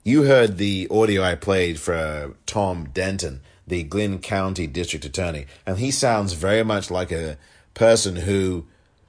You 0.05 0.25
heard 0.25 0.59
the 0.59 0.89
audio 0.91 1.23
I 1.23 1.37
played 1.37 1.79
for 1.79 1.95
uh, 1.95 2.31
Tom 2.45 2.89
Denton, 2.93 3.41
the 3.69 3.85
Glynn 3.85 4.19
County 4.19 4.67
District 4.67 5.05
Attorney, 5.05 5.47
and 5.65 5.79
he 5.79 5.93
sounds 5.93 6.33
very 6.33 6.65
much 6.65 6.91
like 6.91 7.13
a 7.13 7.39
person 7.75 8.17
who 8.17 8.67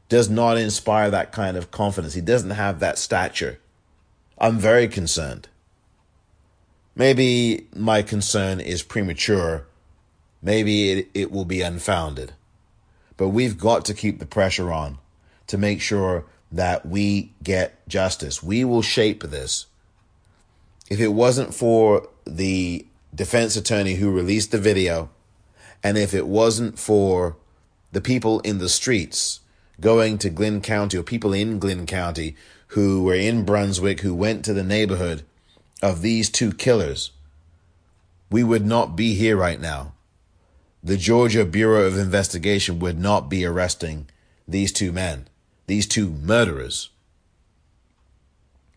does 0.08 0.29
not 0.29 0.56
inspire 0.56 1.10
that 1.10 1.32
kind 1.32 1.58
of 1.58 1.71
confidence. 1.71 2.13
He 2.13 2.21
doesn't 2.21 2.51
have 2.51 2.79
that 2.79 2.99
stature. 2.99 3.60
I'm 4.38 4.60
very 4.60 4.88
concerned. 4.88 5.47
Maybe 6.95 7.65
my 7.75 8.03
concern 8.03 8.60
is 8.60 8.84
premature. 8.84 9.65
Maybe 10.43 10.91
it, 10.91 11.10
it 11.15 11.32
will 11.32 11.45
be 11.45 11.63
unfounded. 11.63 12.34
But 13.17 13.29
we've 13.29 13.58
got 13.58 13.84
to 13.86 13.95
keep 13.95 14.19
the 14.19 14.27
pressure 14.27 14.71
on 14.71 14.99
to 15.47 15.58
make 15.58 15.82
sure 15.82 16.25
that 16.51 16.86
we 16.86 17.32
get 17.41 17.88
justice. 17.88 18.43
We 18.43 18.63
will 18.63 18.84
shape 18.84 19.23
this 19.23 19.65
if 20.89 20.99
it 20.99 21.09
wasn't 21.09 21.53
for 21.53 22.09
the 22.25 22.85
defense 23.13 23.55
attorney 23.55 23.95
who 23.95 24.11
released 24.11 24.51
the 24.51 24.57
video, 24.57 25.09
and 25.83 25.97
if 25.97 26.13
it 26.13 26.27
wasn't 26.27 26.79
for 26.79 27.35
the 27.91 28.01
people 28.01 28.39
in 28.41 28.57
the 28.57 28.69
streets 28.69 29.41
going 29.79 30.17
to 30.17 30.29
Glynn 30.29 30.61
County 30.61 30.97
or 30.97 31.03
people 31.03 31.33
in 31.33 31.59
Glynn 31.59 31.85
County 31.85 32.35
who 32.67 33.03
were 33.03 33.15
in 33.15 33.45
Brunswick 33.45 34.01
who 34.01 34.15
went 34.15 34.45
to 34.45 34.53
the 34.53 34.63
neighborhood 34.63 35.23
of 35.81 36.01
these 36.01 36.29
two 36.29 36.51
killers, 36.53 37.11
we 38.31 38.43
would 38.43 38.65
not 38.65 38.95
be 38.95 39.13
here 39.13 39.37
right 39.37 39.59
now. 39.59 39.93
the 40.83 40.97
Georgia 40.97 41.45
Bureau 41.45 41.87
of 41.87 41.97
Investigation 41.97 42.77
would 42.79 42.99
not 42.99 43.29
be 43.29 43.45
arresting 43.45 44.09
these 44.45 44.73
two 44.73 44.91
men, 44.91 45.27
these 45.65 45.87
two 45.87 46.09
murderers. 46.09 46.89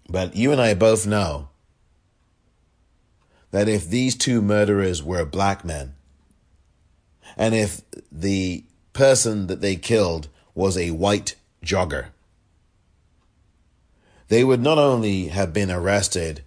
But 0.09 0.37
you 0.37 0.53
and 0.53 0.61
I 0.61 0.75
both 0.75 1.05
know 1.05 1.49
that 3.57 3.71
if 3.71 3.89
these 3.89 4.15
two 4.15 4.43
murderers 4.43 5.03
were 5.03 5.25
black 5.25 5.65
men, 5.65 5.95
and 7.39 7.55
if 7.55 7.81
the 8.13 8.63
person 8.93 9.47
that 9.47 9.63
they 9.63 9.77
killed 9.77 10.29
was 10.55 10.77
a 10.77 10.91
white 10.91 11.37
jogger, 11.65 12.09
they 14.29 14.45
would 14.45 14.61
not 14.61 14.77
only 14.77 15.29
have 15.29 15.55
been 15.55 15.71
arrested 15.71 16.43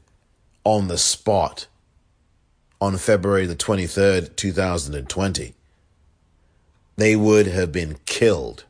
on 0.63 0.87
the 0.87 0.99
spot 0.99 1.65
on 2.79 2.95
February 2.95 3.47
the 3.47 3.55
23rd, 3.55 4.35
2020, 4.35 5.55
they 6.95 7.15
would 7.15 7.47
have 7.47 7.71
been 7.71 7.97
killed. 8.05 8.65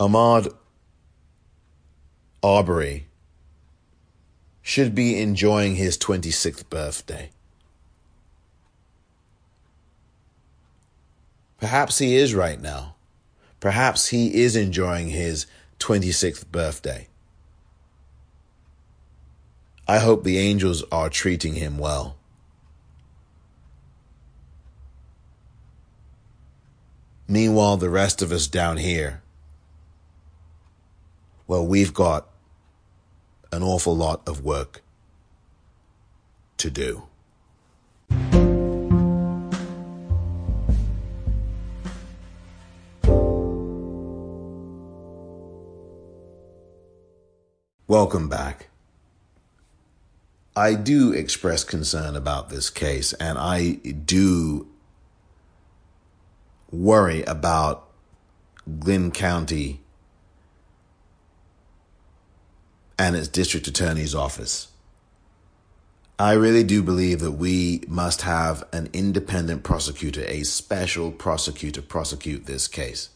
Ahmaud 0.00 0.54
Arbery 2.42 3.06
should 4.62 4.94
be 4.94 5.20
enjoying 5.20 5.76
his 5.76 5.98
26th 5.98 6.70
birthday. 6.70 7.28
Perhaps 11.58 11.98
he 11.98 12.16
is 12.16 12.34
right 12.34 12.58
now. 12.58 12.94
Perhaps 13.60 14.08
he 14.08 14.40
is 14.40 14.56
enjoying 14.56 15.10
his 15.10 15.44
26th 15.80 16.50
birthday. 16.50 17.06
I 19.86 19.98
hope 19.98 20.24
the 20.24 20.38
angels 20.38 20.82
are 20.90 21.10
treating 21.10 21.56
him 21.56 21.76
well. 21.76 22.16
Meanwhile, 27.28 27.76
the 27.76 27.90
rest 27.90 28.22
of 28.22 28.32
us 28.32 28.46
down 28.46 28.78
here, 28.78 29.19
well, 31.50 31.66
we've 31.66 31.92
got 31.92 32.28
an 33.50 33.60
awful 33.60 33.96
lot 33.96 34.22
of 34.24 34.44
work 34.44 34.82
to 36.58 36.70
do. 36.70 37.02
Welcome 47.88 48.28
back. 48.28 48.68
I 50.54 50.74
do 50.74 51.12
express 51.12 51.64
concern 51.64 52.14
about 52.14 52.50
this 52.50 52.70
case, 52.70 53.12
and 53.14 53.36
I 53.36 53.72
do 54.04 54.68
worry 56.70 57.24
about 57.24 57.88
Glynn 58.78 59.10
County 59.10 59.80
and 63.00 63.16
its 63.16 63.28
district 63.28 63.66
attorney's 63.66 64.14
office. 64.14 64.68
I 66.18 66.32
really 66.32 66.62
do 66.62 66.82
believe 66.82 67.20
that 67.20 67.32
we 67.32 67.82
must 67.88 68.20
have 68.20 68.62
an 68.74 68.90
independent 68.92 69.62
prosecutor, 69.62 70.22
a 70.26 70.42
special 70.42 71.10
prosecutor, 71.10 71.80
prosecute 71.80 72.44
this 72.44 72.68
case. 72.68 73.08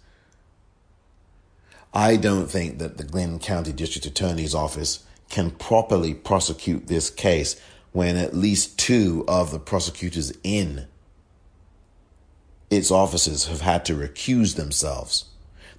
I 1.93 2.17
don't 2.17 2.51
think 2.51 2.79
that 2.79 2.97
the 2.97 3.05
Glynn 3.05 3.39
County 3.39 3.73
District 3.73 4.07
Attorney's 4.07 4.55
Office 4.55 5.05
can 5.29 5.51
properly 5.51 6.15
prosecute 6.15 6.87
this 6.87 7.11
case 7.11 7.61
when 7.93 8.17
at 8.17 8.35
least 8.35 8.79
two 8.79 9.23
of 9.29 9.51
the 9.51 9.59
prosecutors 9.59 10.33
in 10.43 10.87
its 12.71 12.91
offices 12.91 13.49
have 13.49 13.61
had 13.61 13.85
to 13.85 13.95
recuse 13.95 14.57
themselves. 14.57 15.27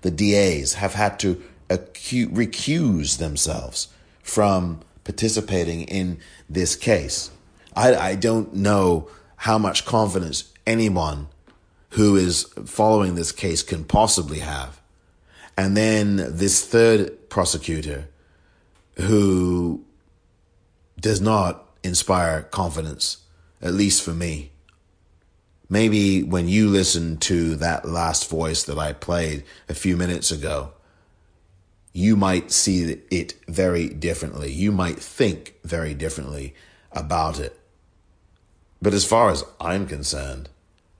The 0.01 0.11
DAs 0.11 0.75
have 0.75 0.93
had 0.93 1.17
to 1.21 1.41
acu- 1.69 2.31
recuse 2.31 3.17
themselves 3.17 3.87
from 4.25 4.81
participating 5.03 5.83
in 5.83 6.19
this 6.49 6.75
case. 6.75 7.31
I, 7.75 7.95
I 7.95 8.15
don't 8.15 8.53
know 8.53 9.09
how 9.38 9.57
much 9.57 9.85
confidence 9.85 10.51
anyone 10.65 11.27
who 11.91 12.15
is 12.15 12.43
following 12.65 13.15
this 13.15 13.31
case 13.31 13.61
can 13.61 13.85
possibly 13.85 14.39
have 14.39 14.81
and 15.57 15.77
then 15.77 16.17
this 16.17 16.65
third 16.65 17.29
prosecutor 17.29 18.09
who 18.97 19.85
does 20.99 21.21
not 21.21 21.69
inspire 21.83 22.43
confidence, 22.43 23.17
at 23.61 23.73
least 23.73 24.01
for 24.01 24.11
me. 24.11 24.51
Maybe 25.69 26.23
when 26.23 26.47
you 26.47 26.69
listen 26.69 27.17
to 27.17 27.55
that 27.57 27.85
last 27.85 28.29
voice 28.29 28.63
that 28.63 28.77
I 28.77 28.93
played 28.93 29.43
a 29.69 29.73
few 29.73 29.97
minutes 29.97 30.31
ago, 30.31 30.71
you 31.95 32.17
might 32.17 32.51
see 32.51 33.01
it 33.10 33.36
very 33.47 33.88
differently. 33.88 34.51
You 34.51 34.73
might 34.73 34.99
think 34.99 35.55
very 35.63 35.93
differently 35.93 36.53
about 36.91 37.39
it. 37.39 37.58
But 38.81 38.93
as 38.93 39.05
far 39.05 39.29
as 39.29 39.45
I'm 39.62 39.88
concerned, 39.88 40.49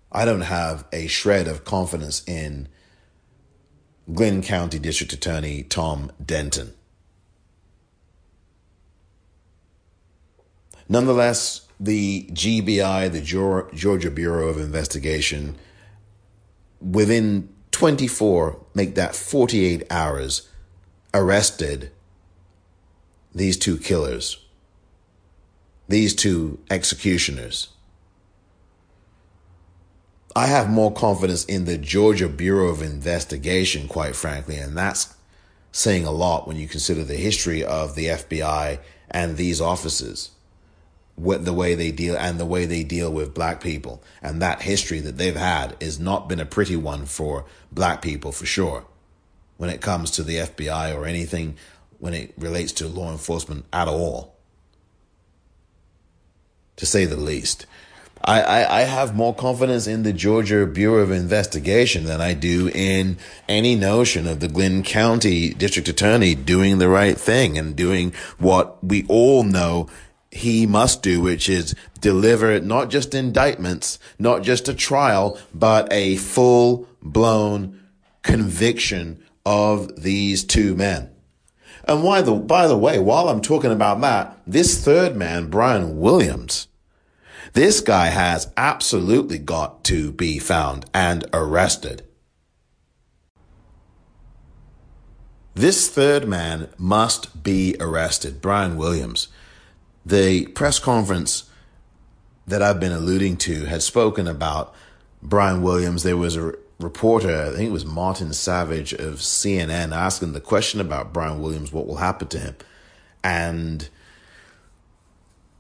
I 0.10 0.24
don't 0.24 0.40
have 0.40 0.86
a 0.94 1.08
shred 1.08 1.50
of 1.50 1.66
confidence 1.66 2.24
in 2.26 2.70
Glynn 4.14 4.42
County 4.42 4.80
District 4.80 5.12
Attorney 5.12 5.64
Tom 5.64 6.14
Denton. 6.26 6.74
Nonetheless, 10.88 11.68
the 11.78 12.26
GBI, 12.32 13.12
the 13.12 13.20
Georgia 13.76 14.12
Bureau 14.12 14.48
of 14.48 14.58
Investigation, 14.58 15.58
within 16.80 17.50
24, 17.72 18.66
make 18.74 18.96
that 18.96 19.14
48 19.14 19.84
hours, 19.90 20.48
arrested 21.16 21.92
these 23.34 23.58
two 23.58 23.78
killers, 23.78 24.38
these 25.88 26.14
two 26.14 26.60
executioners. 26.70 27.70
I 30.36 30.48
have 30.48 30.70
more 30.70 30.92
confidence 30.92 31.46
in 31.46 31.64
the 31.64 31.78
Georgia 31.78 32.28
Bureau 32.28 32.68
of 32.68 32.82
Investigation, 32.82 33.88
quite 33.88 34.16
frankly, 34.16 34.58
and 34.58 34.78
that's 34.78 35.16
saying 35.72 36.06
a 36.06 36.12
lot 36.12 36.48
when 36.48 36.58
you 36.58 36.68
consider 36.68 37.04
the 37.06 37.16
history 37.16 37.64
of 37.64 37.96
the 37.96 38.08
FBI 38.08 38.80
and 39.10 39.38
these 39.38 39.62
offices, 39.62 40.32
what 41.16 41.46
the 41.46 41.54
way 41.54 41.76
they 41.76 41.92
deal 41.92 42.18
and 42.18 42.38
the 42.38 42.46
way 42.46 42.66
they 42.66 42.84
deal 42.84 43.12
with 43.12 43.34
black 43.34 43.62
people, 43.62 44.04
and 44.22 44.42
that 44.42 44.64
history 44.64 45.00
that 45.00 45.18
they've 45.18 45.38
had 45.38 45.82
has 45.82 45.98
not 45.98 46.28
been 46.28 46.42
a 46.42 46.46
pretty 46.46 46.76
one 46.76 47.06
for 47.06 47.46
black 47.72 48.02
people 48.02 48.34
for 48.34 48.46
sure. 48.46 48.86
When 49.58 49.70
it 49.70 49.82
comes 49.82 50.12
to 50.12 50.24
the 50.24 50.38
FBI 50.38 50.96
or 50.96 51.06
anything 51.06 51.56
when 52.00 52.14
it 52.14 52.34
relates 52.38 52.72
to 52.74 52.88
law 52.88 53.12
enforcement 53.12 53.66
at 53.72 53.88
all, 53.88 54.36
to 56.76 56.86
say 56.86 57.06
the 57.06 57.16
least. 57.16 57.66
I, 58.24 58.42
I, 58.42 58.80
I 58.80 58.82
have 58.82 59.16
more 59.16 59.36
confidence 59.36 59.88
in 59.88 60.04
the 60.04 60.14
Georgia 60.14 60.66
Bureau 60.66 61.04
of 61.04 61.12
Investigation 61.12 62.06
than 62.06 62.22
I 62.22 62.34
do 62.34 62.70
in 62.74 63.18
any 63.48 63.76
notion 63.76 64.28
of 64.28 64.40
the 64.40 64.48
Glynn 64.48 64.84
County 64.84 65.54
District 65.54 65.88
Attorney 65.88 66.34
doing 66.34 66.80
the 66.80 66.90
right 66.90 67.18
thing 67.18 67.58
and 67.58 67.76
doing 67.76 68.14
what 68.40 68.84
we 68.84 69.06
all 69.08 69.44
know 69.44 69.90
he 70.32 70.66
must 70.66 71.02
do, 71.02 71.22
which 71.22 71.48
is 71.48 71.76
deliver 72.02 72.60
not 72.60 72.90
just 72.90 73.14
indictments, 73.14 74.00
not 74.18 74.44
just 74.44 74.68
a 74.68 74.74
trial, 74.74 75.40
but 75.54 75.88
a 75.94 76.18
full 76.18 76.88
blown 77.02 77.80
conviction 78.24 79.24
of 79.46 80.02
these 80.02 80.44
two 80.44 80.76
men. 80.76 81.12
And 81.88 82.04
why 82.04 82.22
the, 82.22 82.34
by 82.34 82.68
the 82.68 82.78
way, 82.78 82.98
while 82.98 83.30
I'm 83.30 83.42
talking 83.42 83.72
about 83.72 84.02
that, 84.02 84.40
this 84.48 84.84
third 84.84 85.16
man, 85.16 85.50
Brian 85.50 86.00
Williams, 86.00 86.68
this 87.54 87.80
guy 87.80 88.08
has 88.08 88.52
absolutely 88.58 89.38
got 89.38 89.84
to 89.86 90.12
be 90.12 90.40
found 90.40 90.86
and 90.94 91.26
arrested. 91.32 92.04
This 95.54 95.90
third 95.90 96.28
man 96.28 96.70
must 96.78 97.44
be 97.44 97.78
arrested, 97.80 98.42
Brian 98.42 98.76
Williams. 98.76 99.30
The 100.06 100.48
press 100.48 100.80
conference 100.80 101.50
that 102.46 102.62
I've 102.62 102.80
been 102.80 102.92
alluding 102.92 103.38
to 103.38 103.66
had 103.66 103.82
spoken 103.82 104.28
about 104.28 104.74
Brian 105.24 105.62
Williams. 105.62 106.04
There 106.04 106.18
was 106.18 106.36
a 106.36 106.56
reporter, 106.80 107.48
I 107.48 107.56
think 107.56 107.70
it 107.70 107.74
was 107.74 107.86
Martin 107.86 108.30
Savidge 108.30 108.94
of 108.94 109.16
CNN, 109.16 109.96
asking 109.96 110.34
the 110.34 110.42
question 110.42 110.82
about 110.82 111.14
Brian 111.14 111.42
Williams, 111.42 111.72
what 111.72 111.88
will 111.88 111.98
happen 111.98 112.28
to 112.30 112.40
him? 112.40 112.56
And 113.24 113.88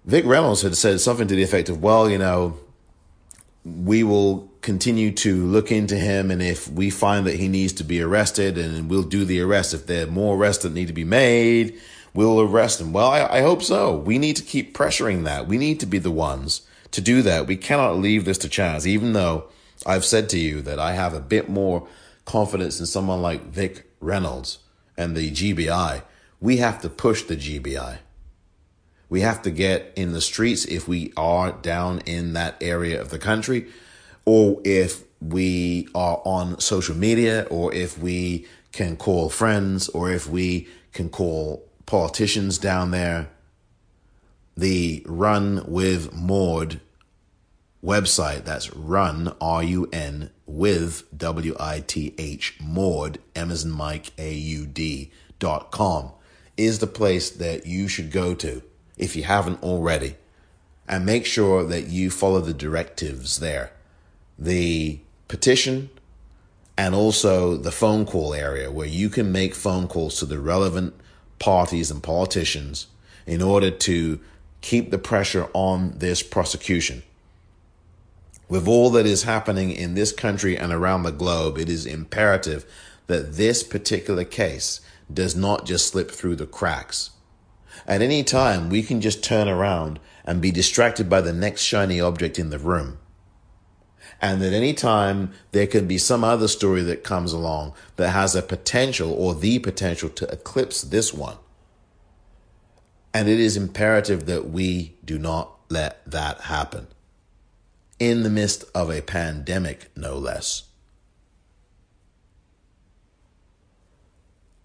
Vic 0.05 0.25
Reynolds 0.25 0.61
had 0.61 0.75
said 0.75 1.01
something 1.01 1.27
to 1.27 1.35
the 1.35 1.43
effect 1.43 1.69
of, 1.69 1.81
well, 1.81 2.09
you 2.09 2.17
know, 2.17 2.57
we 3.63 4.03
will 4.03 4.51
continue 4.61 5.11
to 5.11 5.45
look 5.45 5.71
into 5.71 5.95
him. 5.95 6.29
And 6.29 6.41
if 6.41 6.69
we 6.69 6.89
find 6.89 7.25
that 7.25 7.35
he 7.35 7.47
needs 7.47 7.73
to 7.73 7.83
be 7.83 8.01
arrested, 8.01 8.57
and 8.57 8.89
we'll 8.89 9.03
do 9.03 9.25
the 9.25 9.41
arrest. 9.41 9.73
If 9.73 9.87
there 9.87 10.05
are 10.05 10.11
more 10.11 10.35
arrests 10.35 10.63
that 10.63 10.73
need 10.73 10.87
to 10.87 10.93
be 10.93 11.03
made, 11.03 11.79
we'll 12.13 12.41
arrest 12.41 12.81
him. 12.81 12.93
Well, 12.93 13.09
I, 13.09 13.37
I 13.37 13.41
hope 13.41 13.63
so. 13.63 13.95
We 13.95 14.19
need 14.19 14.35
to 14.35 14.43
keep 14.43 14.77
pressuring 14.77 15.23
that. 15.23 15.47
We 15.47 15.57
need 15.57 15.79
to 15.79 15.85
be 15.85 15.97
the 15.97 16.11
ones 16.11 16.61
to 16.91 17.01
do 17.01 17.21
that. 17.23 17.47
We 17.47 17.57
cannot 17.57 17.97
leave 17.97 18.25
this 18.25 18.37
to 18.39 18.49
chance, 18.49 18.85
even 18.85 19.13
though 19.13 19.45
I've 19.85 20.05
said 20.05 20.29
to 20.29 20.39
you 20.39 20.61
that 20.63 20.79
I 20.79 20.93
have 20.93 21.13
a 21.13 21.19
bit 21.19 21.49
more 21.49 21.87
confidence 22.25 22.79
in 22.79 22.85
someone 22.85 23.21
like 23.21 23.45
Vic 23.45 23.89
Reynolds 23.99 24.59
and 24.97 25.15
the 25.15 25.31
GBI. 25.31 26.01
We 26.41 26.57
have 26.57 26.81
to 26.81 26.89
push 26.89 27.23
the 27.23 27.35
GBI. 27.35 27.99
We 29.09 29.21
have 29.21 29.41
to 29.43 29.51
get 29.51 29.93
in 29.95 30.13
the 30.13 30.21
streets 30.21 30.65
if 30.65 30.87
we 30.87 31.13
are 31.15 31.51
down 31.51 31.99
in 31.99 32.33
that 32.33 32.57
area 32.59 32.99
of 32.99 33.09
the 33.09 33.19
country, 33.19 33.67
or 34.25 34.59
if 34.65 35.03
we 35.21 35.87
are 35.93 36.21
on 36.25 36.59
social 36.59 36.95
media, 36.95 37.47
or 37.51 37.73
if 37.73 37.97
we 37.99 38.47
can 38.71 38.97
call 38.97 39.29
friends, 39.29 39.87
or 39.89 40.11
if 40.11 40.27
we 40.27 40.67
can 40.91 41.09
call 41.09 41.67
politicians 41.85 42.57
down 42.57 42.91
there. 42.91 43.29
The 44.57 45.03
Run 45.05 45.63
with 45.67 46.13
Maud 46.13 46.81
website, 47.85 48.43
that's 48.43 48.73
run, 48.73 49.35
R 49.39 49.63
U 49.63 49.87
N, 49.93 50.31
with 50.45 51.03
W 51.15 51.55
I 51.59 51.81
T 51.81 52.13
H, 52.17 52.57
Maud, 52.59 53.19
Amazon 53.35 53.71
Mike, 53.71 54.11
A 54.17 54.33
U 54.33 54.65
D, 54.65 55.11
dot 55.39 55.71
com, 55.71 56.11
is 56.57 56.79
the 56.79 56.87
place 56.87 57.29
that 57.29 57.65
you 57.65 57.87
should 57.87 58.11
go 58.11 58.33
to 58.35 58.63
if 58.97 59.15
you 59.15 59.23
haven't 59.23 59.61
already. 59.61 60.15
And 60.87 61.05
make 61.05 61.25
sure 61.25 61.63
that 61.63 61.87
you 61.87 62.11
follow 62.11 62.41
the 62.41 62.53
directives 62.53 63.39
there. 63.39 63.71
The 64.37 64.99
petition 65.27 65.89
and 66.77 66.93
also 66.93 67.57
the 67.57 67.71
phone 67.71 68.05
call 68.05 68.33
area 68.33 68.71
where 68.71 68.87
you 68.87 69.09
can 69.09 69.31
make 69.31 69.55
phone 69.55 69.87
calls 69.87 70.19
to 70.19 70.25
the 70.25 70.39
relevant 70.39 70.93
parties 71.39 71.89
and 71.89 72.03
politicians 72.03 72.87
in 73.25 73.41
order 73.41 73.71
to 73.71 74.19
keep 74.61 74.91
the 74.91 74.97
pressure 74.97 75.49
on 75.53 75.97
this 75.97 76.21
prosecution. 76.21 77.01
With 78.47 78.67
all 78.67 78.89
that 78.91 79.05
is 79.05 79.23
happening 79.23 79.71
in 79.71 79.95
this 79.95 80.11
country 80.11 80.57
and 80.57 80.71
around 80.71 81.03
the 81.03 81.11
globe, 81.11 81.57
it 81.57 81.69
is 81.69 81.85
imperative 81.85 82.65
that 83.07 83.33
this 83.33 83.63
particular 83.63 84.23
case 84.23 84.81
does 85.11 85.35
not 85.35 85.65
just 85.65 85.87
slip 85.87 86.11
through 86.11 86.35
the 86.35 86.45
cracks. 86.45 87.11
At 87.87 88.01
any 88.01 88.23
time, 88.23 88.69
we 88.69 88.83
can 88.83 89.01
just 89.01 89.23
turn 89.23 89.47
around 89.47 89.99
and 90.23 90.41
be 90.41 90.51
distracted 90.51 91.09
by 91.09 91.21
the 91.21 91.33
next 91.33 91.61
shiny 91.61 91.99
object 91.99 92.39
in 92.39 92.49
the 92.49 92.59
room. 92.59 92.99
And 94.21 94.41
at 94.43 94.53
any 94.53 94.73
time, 94.73 95.33
there 95.51 95.67
can 95.67 95.87
be 95.87 95.97
some 95.97 96.23
other 96.23 96.47
story 96.47 96.81
that 96.83 97.03
comes 97.03 97.33
along 97.33 97.73
that 97.97 98.11
has 98.11 98.35
a 98.35 98.41
potential 98.41 99.11
or 99.11 99.35
the 99.35 99.59
potential 99.59 100.09
to 100.09 100.31
eclipse 100.31 100.81
this 100.81 101.13
one. 101.13 101.37
And 103.13 103.27
it 103.27 103.39
is 103.39 103.57
imperative 103.57 104.25
that 104.25 104.49
we 104.49 104.95
do 105.03 105.19
not 105.19 105.51
let 105.69 106.09
that 106.09 106.41
happen. 106.41 106.87
In 107.97 108.23
the 108.23 108.29
midst 108.29 108.65
of 108.75 108.89
a 108.89 109.01
pandemic, 109.01 109.89
no 109.95 110.17
less. 110.17 110.63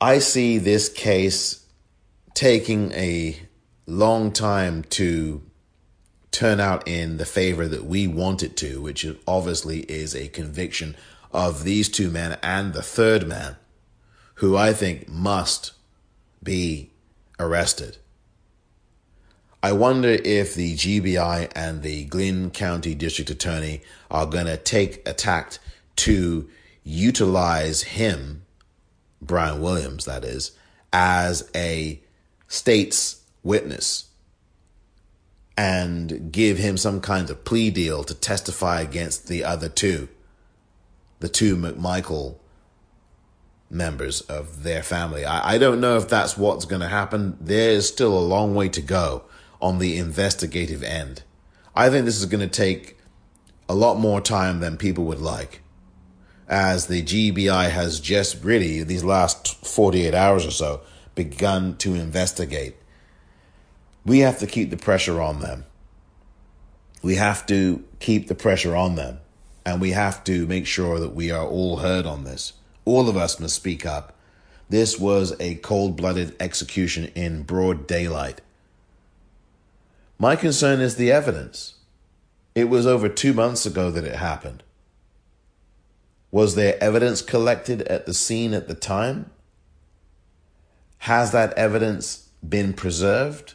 I 0.00 0.18
see 0.18 0.58
this 0.58 0.88
case 0.88 1.66
taking 2.34 2.90
a 2.92 3.38
long 3.86 4.32
time 4.32 4.82
to 4.84 5.42
turn 6.30 6.58
out 6.58 6.88
in 6.88 7.18
the 7.18 7.26
favor 7.26 7.68
that 7.68 7.84
we 7.84 8.06
want 8.06 8.42
it 8.42 8.56
to, 8.56 8.80
which 8.80 9.06
obviously 9.26 9.80
is 9.80 10.14
a 10.14 10.28
conviction 10.28 10.96
of 11.32 11.64
these 11.64 11.88
two 11.88 12.10
men 12.10 12.38
and 12.42 12.72
the 12.72 12.82
third 12.82 13.26
man, 13.26 13.56
who 14.36 14.56
I 14.56 14.72
think 14.72 15.08
must 15.08 15.72
be 16.42 16.90
arrested. 17.38 17.98
I 19.62 19.72
wonder 19.72 20.08
if 20.08 20.54
the 20.54 20.74
GBI 20.74 21.52
and 21.54 21.82
the 21.82 22.04
Glynn 22.06 22.50
County 22.50 22.94
District 22.94 23.28
Attorney 23.28 23.82
are 24.10 24.24
going 24.24 24.46
to 24.46 24.56
take 24.56 25.06
a 25.06 25.12
tact 25.12 25.58
to 25.96 26.48
utilize 26.82 27.82
him, 27.82 28.42
Brian 29.20 29.60
Williams, 29.60 30.06
that 30.06 30.24
is, 30.24 30.52
as 30.94 31.50
a 31.54 32.00
state's 32.48 33.22
witness 33.42 34.06
and 35.58 36.32
give 36.32 36.56
him 36.56 36.78
some 36.78 37.02
kind 37.02 37.28
of 37.28 37.44
plea 37.44 37.70
deal 37.70 38.02
to 38.04 38.14
testify 38.14 38.80
against 38.80 39.28
the 39.28 39.44
other 39.44 39.68
two, 39.68 40.08
the 41.18 41.28
two 41.28 41.54
McMichael 41.54 42.36
members 43.68 44.22
of 44.22 44.62
their 44.62 44.82
family. 44.82 45.26
I, 45.26 45.54
I 45.54 45.58
don't 45.58 45.82
know 45.82 45.98
if 45.98 46.08
that's 46.08 46.38
what's 46.38 46.64
going 46.64 46.80
to 46.80 46.88
happen. 46.88 47.36
There's 47.38 47.86
still 47.86 48.16
a 48.16 48.20
long 48.20 48.54
way 48.54 48.70
to 48.70 48.80
go 48.80 49.24
on 49.60 49.78
the 49.78 49.96
investigative 49.96 50.82
end. 50.82 51.22
I 51.74 51.90
think 51.90 52.04
this 52.04 52.18
is 52.18 52.26
going 52.26 52.40
to 52.40 52.48
take 52.48 52.98
a 53.68 53.74
lot 53.74 53.98
more 53.98 54.20
time 54.20 54.60
than 54.60 54.76
people 54.76 55.04
would 55.04 55.20
like, 55.20 55.60
as 56.48 56.86
the 56.86 57.02
GBI 57.02 57.70
has 57.70 58.00
just 58.00 58.42
really, 58.42 58.82
these 58.82 59.04
last 59.04 59.64
48 59.64 60.14
hours 60.14 60.44
or 60.44 60.50
so, 60.50 60.80
begun 61.14 61.76
to 61.76 61.94
investigate. 61.94 62.74
We 64.04 64.20
have 64.20 64.38
to 64.38 64.46
keep 64.46 64.70
the 64.70 64.76
pressure 64.76 65.20
on 65.20 65.40
them. 65.40 65.66
We 67.02 67.14
have 67.16 67.46
to 67.46 67.84
keep 68.00 68.28
the 68.28 68.34
pressure 68.34 68.74
on 68.74 68.96
them. 68.96 69.20
And 69.64 69.80
we 69.80 69.90
have 69.90 70.24
to 70.24 70.46
make 70.46 70.66
sure 70.66 70.98
that 70.98 71.14
we 71.14 71.30
are 71.30 71.46
all 71.46 71.76
heard 71.78 72.06
on 72.06 72.24
this. 72.24 72.54
All 72.84 73.08
of 73.08 73.16
us 73.16 73.38
must 73.38 73.54
speak 73.54 73.84
up. 73.84 74.16
This 74.68 74.98
was 74.98 75.34
a 75.38 75.56
cold 75.56 75.96
blooded 75.96 76.34
execution 76.40 77.06
in 77.14 77.42
broad 77.42 77.86
daylight. 77.86 78.40
My 80.20 80.36
concern 80.36 80.82
is 80.82 80.96
the 80.96 81.10
evidence. 81.10 81.76
It 82.54 82.64
was 82.64 82.86
over 82.86 83.08
two 83.08 83.32
months 83.32 83.64
ago 83.64 83.90
that 83.90 84.04
it 84.04 84.16
happened. 84.16 84.62
Was 86.30 86.56
there 86.56 86.76
evidence 86.78 87.22
collected 87.22 87.80
at 87.82 88.04
the 88.04 88.12
scene 88.12 88.52
at 88.52 88.68
the 88.68 88.74
time? 88.74 89.30
Has 90.98 91.32
that 91.32 91.54
evidence 91.54 92.28
been 92.46 92.74
preserved? 92.74 93.54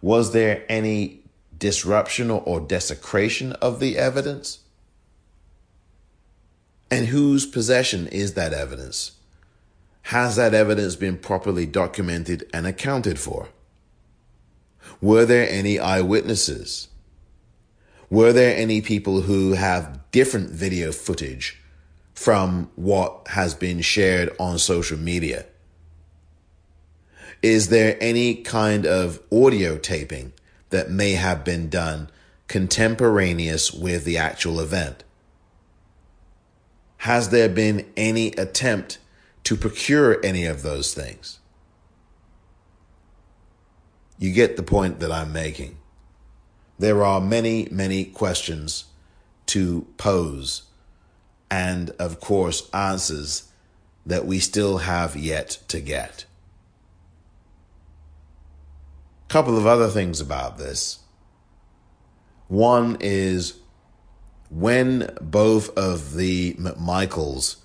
Was 0.00 0.30
there 0.30 0.64
any 0.68 1.24
disruption 1.58 2.30
or 2.30 2.60
desecration 2.60 3.50
of 3.54 3.80
the 3.80 3.98
evidence? 3.98 4.60
And 6.88 7.06
whose 7.08 7.46
possession 7.46 8.06
is 8.06 8.34
that 8.34 8.52
evidence? 8.52 9.16
Has 10.02 10.36
that 10.36 10.54
evidence 10.54 10.94
been 10.94 11.18
properly 11.18 11.66
documented 11.66 12.48
and 12.54 12.64
accounted 12.64 13.18
for? 13.18 13.48
Were 15.00 15.24
there 15.24 15.48
any 15.48 15.78
eyewitnesses? 15.78 16.88
Were 18.10 18.32
there 18.32 18.56
any 18.56 18.80
people 18.80 19.22
who 19.22 19.52
have 19.52 20.00
different 20.10 20.50
video 20.50 20.92
footage 20.92 21.60
from 22.14 22.70
what 22.74 23.28
has 23.28 23.54
been 23.54 23.80
shared 23.80 24.34
on 24.40 24.58
social 24.58 24.98
media? 24.98 25.46
Is 27.42 27.68
there 27.68 27.96
any 28.00 28.34
kind 28.34 28.86
of 28.86 29.20
audio 29.30 29.78
taping 29.78 30.32
that 30.70 30.90
may 30.90 31.12
have 31.12 31.44
been 31.44 31.68
done 31.68 32.10
contemporaneous 32.48 33.72
with 33.72 34.04
the 34.04 34.18
actual 34.18 34.58
event? 34.58 35.04
Has 36.98 37.28
there 37.28 37.48
been 37.48 37.86
any 37.96 38.32
attempt 38.32 38.98
to 39.44 39.56
procure 39.56 40.18
any 40.24 40.44
of 40.44 40.62
those 40.62 40.92
things? 40.92 41.38
You 44.18 44.32
get 44.32 44.56
the 44.56 44.62
point 44.62 45.00
that 45.00 45.12
I'm 45.12 45.32
making. 45.32 45.78
There 46.78 47.04
are 47.04 47.20
many, 47.20 47.68
many 47.70 48.04
questions 48.04 48.84
to 49.46 49.86
pose, 49.96 50.62
and 51.50 51.90
of 51.98 52.20
course, 52.20 52.68
answers 52.72 53.50
that 54.04 54.26
we 54.26 54.38
still 54.38 54.78
have 54.78 55.16
yet 55.16 55.58
to 55.68 55.80
get 55.80 56.24
couple 59.28 59.58
of 59.58 59.66
other 59.66 59.88
things 59.88 60.20
about 60.20 60.58
this. 60.58 61.00
One 62.48 62.96
is 63.00 63.58
when 64.50 65.10
both 65.20 65.76
of 65.76 66.14
the 66.14 66.54
McMichaels 66.54 67.56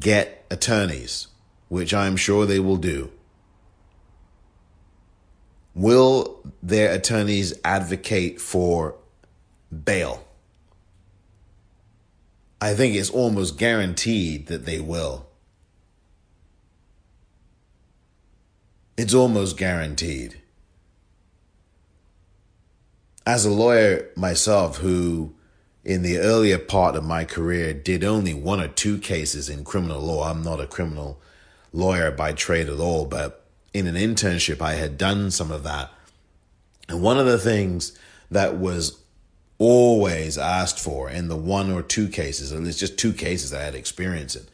get 0.00 0.46
attorneys, 0.50 1.28
which 1.68 1.92
I'm 1.92 2.16
sure 2.16 2.46
they 2.46 2.60
will 2.60 2.78
do, 2.78 3.10
will 5.74 6.40
their 6.62 6.92
attorneys 6.92 7.54
advocate 7.64 8.40
for 8.40 8.96
bail? 9.84 10.24
I 12.60 12.74
think 12.74 12.94
it's 12.94 13.10
almost 13.10 13.58
guaranteed 13.58 14.46
that 14.46 14.66
they 14.66 14.80
will. 14.80 15.26
It's 18.96 19.14
almost 19.14 19.56
guaranteed 19.56 20.38
as 23.26 23.44
a 23.44 23.50
lawyer 23.50 24.08
myself 24.16 24.78
who 24.78 25.34
in 25.84 26.02
the 26.02 26.18
earlier 26.18 26.58
part 26.58 26.94
of 26.94 27.04
my 27.04 27.24
career, 27.24 27.74
did 27.74 28.04
only 28.04 28.32
one 28.32 28.60
or 28.60 28.68
two 28.68 28.98
cases 28.98 29.48
in 29.48 29.64
criminal 29.64 30.00
law. 30.00 30.30
I'm 30.30 30.42
not 30.42 30.60
a 30.60 30.66
criminal 30.66 31.20
lawyer 31.72 32.10
by 32.10 32.32
trade 32.32 32.68
at 32.68 32.78
all, 32.78 33.04
but 33.04 33.41
in 33.74 33.86
an 33.86 33.94
internship, 33.94 34.60
I 34.60 34.74
had 34.74 34.98
done 34.98 35.30
some 35.30 35.50
of 35.50 35.62
that. 35.64 35.90
And 36.88 37.02
one 37.02 37.18
of 37.18 37.26
the 37.26 37.38
things 37.38 37.96
that 38.30 38.56
was 38.56 39.02
always 39.58 40.36
asked 40.36 40.80
for 40.80 41.08
in 41.08 41.28
the 41.28 41.36
one 41.36 41.70
or 41.70 41.82
two 41.82 42.08
cases, 42.08 42.52
and 42.52 42.66
it's 42.66 42.78
just 42.78 42.98
two 42.98 43.12
cases 43.12 43.52
I 43.52 43.62
had 43.62 43.74
experience 43.74 44.34
in 44.36 44.46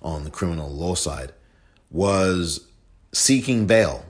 on 0.00 0.24
the 0.24 0.30
criminal 0.30 0.70
law 0.70 0.94
side, 0.94 1.32
was 1.90 2.66
seeking 3.12 3.66
bail. 3.66 4.06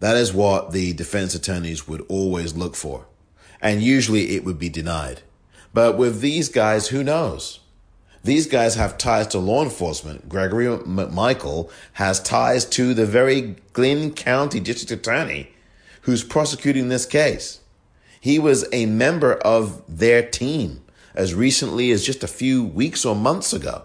That 0.00 0.16
is 0.16 0.32
what 0.32 0.72
the 0.72 0.92
defense 0.92 1.34
attorneys 1.34 1.88
would 1.88 2.04
always 2.08 2.56
look 2.56 2.74
for. 2.74 3.06
And 3.60 3.82
usually 3.82 4.36
it 4.36 4.44
would 4.44 4.58
be 4.58 4.68
denied. 4.68 5.22
But 5.72 5.96
with 5.96 6.20
these 6.20 6.48
guys, 6.48 6.88
who 6.88 7.02
knows? 7.02 7.60
These 8.26 8.48
guys 8.48 8.74
have 8.74 8.98
ties 8.98 9.28
to 9.28 9.38
law 9.38 9.62
enforcement. 9.62 10.28
Gregory 10.28 10.66
McMichael 10.66 11.70
has 11.92 12.18
ties 12.18 12.64
to 12.70 12.92
the 12.92 13.06
very 13.06 13.54
Glynn 13.72 14.14
County 14.14 14.58
District 14.58 14.90
Attorney 14.90 15.52
who's 16.00 16.24
prosecuting 16.24 16.88
this 16.88 17.06
case. 17.06 17.60
He 18.20 18.40
was 18.40 18.66
a 18.72 18.86
member 18.86 19.34
of 19.34 19.80
their 19.86 20.28
team 20.28 20.82
as 21.14 21.34
recently 21.34 21.92
as 21.92 22.04
just 22.04 22.24
a 22.24 22.28
few 22.28 22.64
weeks 22.64 23.04
or 23.04 23.14
months 23.14 23.52
ago. 23.52 23.84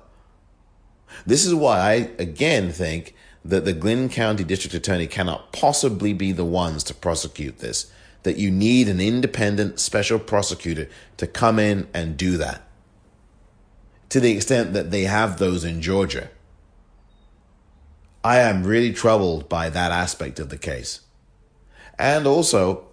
This 1.23 1.45
is 1.45 1.54
why 1.54 1.77
I 1.77 1.91
again 2.17 2.71
think 2.71 3.13
that 3.45 3.63
the 3.63 3.73
Glynn 3.73 4.10
County 4.10 4.43
District 4.43 4.73
Attorney 4.73 5.06
cannot 5.06 5.54
possibly 5.54 6.13
be 6.13 6.32
the 6.32 6.45
ones 6.45 6.84
to 6.86 6.95
prosecute 6.95 7.60
this, 7.60 7.91
that 8.23 8.38
you 8.38 8.49
need 8.49 8.88
an 8.88 8.99
independent 8.99 9.80
special 9.80 10.17
prosecutor 10.17 10.89
to 11.17 11.27
come 11.27 11.60
in 11.60 11.88
and 11.93 12.17
do 12.17 12.38
that 12.38 12.63
to 14.12 14.19
the 14.19 14.32
extent 14.34 14.74
that 14.74 14.91
they 14.91 15.04
have 15.04 15.39
those 15.39 15.63
in 15.63 15.82
Georgia. 15.82 16.30
I 18.26 18.39
am 18.39 18.63
really 18.63 18.91
troubled 18.91 19.47
by 19.47 19.69
that 19.69 19.93
aspect 19.93 20.38
of 20.38 20.50
the 20.50 20.58
case. 20.58 21.00
And 21.97 22.28
also 22.28 22.88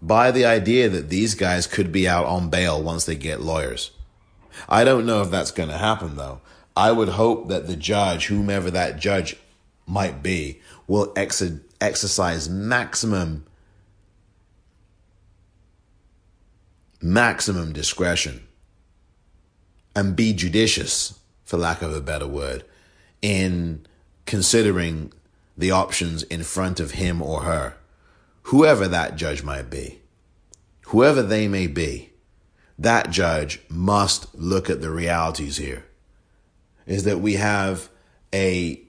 by 0.00 0.30
the 0.30 0.44
idea 0.44 0.88
that 0.88 1.08
these 1.08 1.34
guys 1.34 1.66
could 1.66 1.90
be 1.90 2.08
out 2.08 2.26
on 2.26 2.50
bail 2.50 2.80
once 2.80 3.04
they 3.04 3.16
get 3.16 3.40
lawyers. 3.40 3.90
I 4.68 4.84
don't 4.84 5.06
know 5.06 5.22
if 5.22 5.30
that's 5.30 5.50
going 5.50 5.70
to 5.70 5.76
happen 5.76 6.14
though. 6.16 6.40
I 6.76 6.92
would 6.92 7.10
hope 7.10 7.48
that 7.48 7.66
the 7.66 7.76
judge, 7.76 8.26
whomever 8.26 8.70
that 8.70 9.00
judge 9.00 9.36
might 9.86 10.22
be, 10.22 10.60
will 10.86 11.12
ex- 11.16 11.42
exercise 11.80 12.48
maximum 12.48 13.44
maximum 17.02 17.72
discretion 17.72 18.46
and 19.94 20.16
be 20.16 20.32
judicious, 20.32 21.18
for 21.44 21.56
lack 21.56 21.82
of 21.82 21.94
a 21.94 22.00
better 22.00 22.26
word, 22.26 22.64
in 23.22 23.86
considering 24.26 25.12
the 25.56 25.70
options 25.70 26.22
in 26.24 26.42
front 26.42 26.80
of 26.80 26.92
him 26.92 27.22
or 27.22 27.42
her, 27.42 27.76
whoever 28.44 28.88
that 28.88 29.16
judge 29.16 29.42
might 29.42 29.70
be, 29.70 30.00
whoever 30.86 31.22
they 31.22 31.48
may 31.48 31.66
be, 31.66 32.10
that 32.78 33.10
judge 33.10 33.60
must 33.68 34.34
look 34.34 34.68
at 34.68 34.80
the 34.80 34.90
realities 34.90 35.58
here. 35.58 35.84
Is 36.86 37.04
that 37.04 37.20
we 37.20 37.34
have 37.34 37.88
a 38.32 38.80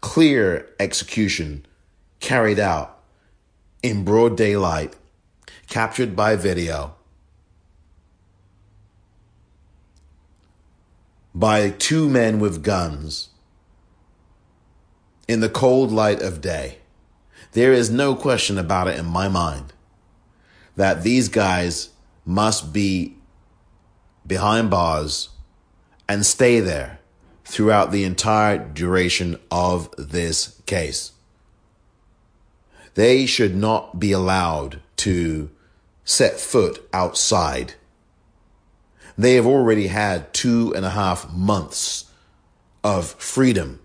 clear 0.00 0.68
execution 0.78 1.66
carried 2.20 2.58
out 2.58 3.00
in 3.82 4.04
broad 4.04 4.36
daylight, 4.36 4.94
captured 5.68 6.14
by 6.14 6.36
video, 6.36 6.94
by 11.38 11.70
two 11.70 12.08
men 12.08 12.40
with 12.40 12.64
guns 12.64 13.28
in 15.28 15.38
the 15.38 15.48
cold 15.48 15.92
light 15.92 16.20
of 16.20 16.40
day. 16.40 16.78
There 17.52 17.72
is 17.72 17.90
no 17.90 18.16
question 18.16 18.58
about 18.58 18.88
it 18.88 18.98
in 18.98 19.06
my 19.06 19.28
mind 19.28 19.72
that 20.74 21.04
these 21.04 21.28
guys 21.28 21.90
must 22.24 22.72
be 22.72 23.16
behind 24.26 24.68
bars 24.68 25.28
and 26.08 26.26
stay 26.26 26.58
there 26.58 26.98
throughout 27.44 27.92
the 27.92 28.02
entire 28.02 28.58
duration 28.58 29.38
of 29.48 29.94
this 29.96 30.60
case. 30.66 31.12
They 32.94 33.26
should 33.26 33.54
not 33.54 34.00
be 34.00 34.10
allowed 34.10 34.80
to 34.96 35.50
set 36.04 36.40
foot 36.40 36.84
outside 36.92 37.74
they 39.18 39.34
have 39.34 39.46
already 39.46 39.88
had 39.88 40.32
two 40.32 40.72
and 40.76 40.86
a 40.86 40.90
half 40.90 41.30
months 41.32 42.04
of 42.84 43.10
freedom, 43.14 43.80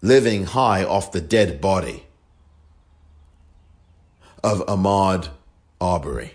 living 0.00 0.44
high 0.44 0.84
off 0.84 1.10
the 1.10 1.20
dead 1.20 1.60
body 1.60 2.06
of 4.44 4.64
Ahmaud 4.66 5.30
Arbery, 5.80 6.34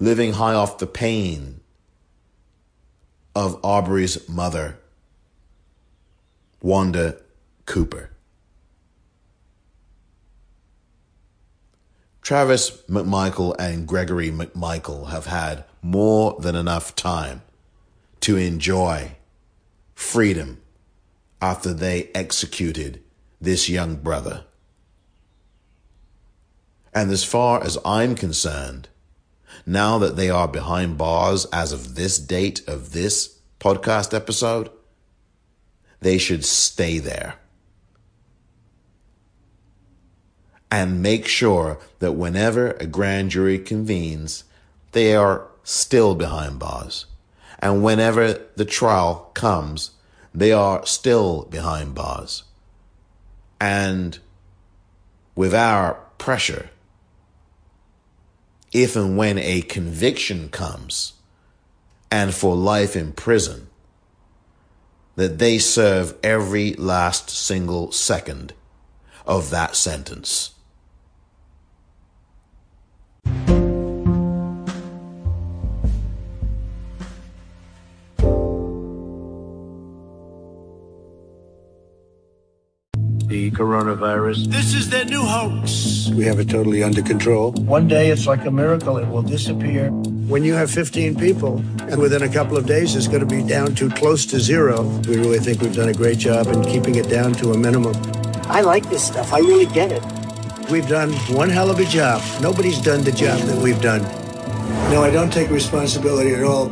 living 0.00 0.32
high 0.32 0.54
off 0.54 0.78
the 0.78 0.86
pain 0.86 1.60
of 3.34 3.62
Arbery's 3.62 4.26
mother, 4.26 4.78
Wanda 6.62 7.18
Cooper. 7.66 8.13
Travis 12.24 12.70
McMichael 12.88 13.54
and 13.58 13.86
Gregory 13.86 14.30
McMichael 14.30 15.10
have 15.10 15.26
had 15.26 15.64
more 15.82 16.40
than 16.40 16.56
enough 16.56 16.96
time 16.96 17.42
to 18.20 18.38
enjoy 18.38 19.10
freedom 19.94 20.62
after 21.42 21.74
they 21.74 22.08
executed 22.14 23.02
this 23.42 23.68
young 23.68 23.96
brother. 23.96 24.44
And 26.94 27.10
as 27.10 27.24
far 27.24 27.62
as 27.62 27.76
I'm 27.84 28.14
concerned, 28.14 28.88
now 29.66 29.98
that 29.98 30.16
they 30.16 30.30
are 30.30 30.48
behind 30.48 30.96
bars 30.96 31.44
as 31.52 31.72
of 31.72 31.94
this 31.94 32.18
date 32.18 32.66
of 32.66 32.92
this 32.92 33.38
podcast 33.60 34.14
episode, 34.14 34.70
they 36.00 36.16
should 36.16 36.46
stay 36.46 36.98
there. 36.98 37.34
And 40.74 41.00
make 41.00 41.24
sure 41.24 41.78
that 42.00 42.14
whenever 42.14 42.72
a 42.72 42.86
grand 42.86 43.30
jury 43.30 43.60
convenes, 43.60 44.42
they 44.90 45.14
are 45.14 45.46
still 45.62 46.16
behind 46.16 46.58
bars. 46.58 47.06
And 47.60 47.84
whenever 47.84 48.40
the 48.56 48.64
trial 48.64 49.30
comes, 49.34 49.92
they 50.34 50.50
are 50.50 50.84
still 50.84 51.44
behind 51.44 51.94
bars. 51.94 52.42
And 53.60 54.18
with 55.36 55.54
our 55.54 56.00
pressure, 56.18 56.70
if 58.72 58.96
and 58.96 59.16
when 59.16 59.38
a 59.38 59.62
conviction 59.62 60.48
comes 60.48 61.12
and 62.10 62.34
for 62.34 62.56
life 62.56 62.96
in 62.96 63.12
prison, 63.12 63.68
that 65.14 65.38
they 65.38 65.56
serve 65.58 66.16
every 66.24 66.72
last 66.74 67.30
single 67.30 67.92
second 67.92 68.54
of 69.24 69.50
that 69.50 69.76
sentence. 69.76 70.50
The 83.34 83.50
coronavirus. 83.50 84.46
This 84.46 84.74
is 84.74 84.90
their 84.90 85.04
new 85.04 85.22
hoax. 85.22 86.08
We 86.14 86.24
have 86.24 86.38
it 86.38 86.48
totally 86.48 86.84
under 86.84 87.02
control. 87.02 87.50
One 87.52 87.88
day 87.88 88.10
it's 88.10 88.28
like 88.28 88.44
a 88.44 88.50
miracle, 88.50 88.96
it 88.98 89.08
will 89.08 89.22
disappear. 89.22 89.90
When 90.32 90.44
you 90.44 90.54
have 90.54 90.70
15 90.70 91.16
people, 91.16 91.58
and 91.90 92.00
within 92.00 92.22
a 92.22 92.28
couple 92.28 92.56
of 92.56 92.64
days 92.66 92.94
it's 92.94 93.08
going 93.08 93.26
to 93.26 93.26
be 93.26 93.42
down 93.42 93.74
to 93.74 93.90
close 93.90 94.24
to 94.26 94.38
zero, 94.38 94.82
we 95.08 95.16
really 95.16 95.40
think 95.40 95.60
we've 95.60 95.74
done 95.74 95.88
a 95.88 95.94
great 95.94 96.18
job 96.18 96.46
in 96.46 96.62
keeping 96.64 96.94
it 96.94 97.08
down 97.08 97.32
to 97.34 97.50
a 97.50 97.58
minimum. 97.58 97.94
I 98.46 98.60
like 98.60 98.88
this 98.88 99.04
stuff. 99.04 99.32
I 99.32 99.40
really 99.40 99.66
get 99.66 99.90
it. 99.90 100.13
We've 100.70 100.88
done 100.88 101.12
one 101.34 101.50
hell 101.50 101.70
of 101.70 101.78
a 101.78 101.84
job. 101.84 102.22
Nobody's 102.40 102.80
done 102.80 103.04
the 103.04 103.12
job 103.12 103.38
that 103.40 103.62
we've 103.62 103.80
done. 103.82 104.02
No, 104.90 105.02
I 105.02 105.10
don't 105.10 105.32
take 105.32 105.50
responsibility 105.50 106.34
at 106.34 106.42
all. 106.42 106.70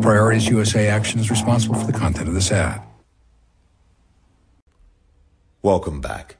Priorities 0.00 0.48
USA 0.48 0.88
Action 0.88 1.20
is 1.20 1.30
responsible 1.30 1.74
for 1.74 1.86
the 1.86 1.92
content 1.92 2.26
of 2.26 2.34
this 2.34 2.50
ad. 2.50 2.82
Welcome 5.60 6.00
back. 6.00 6.36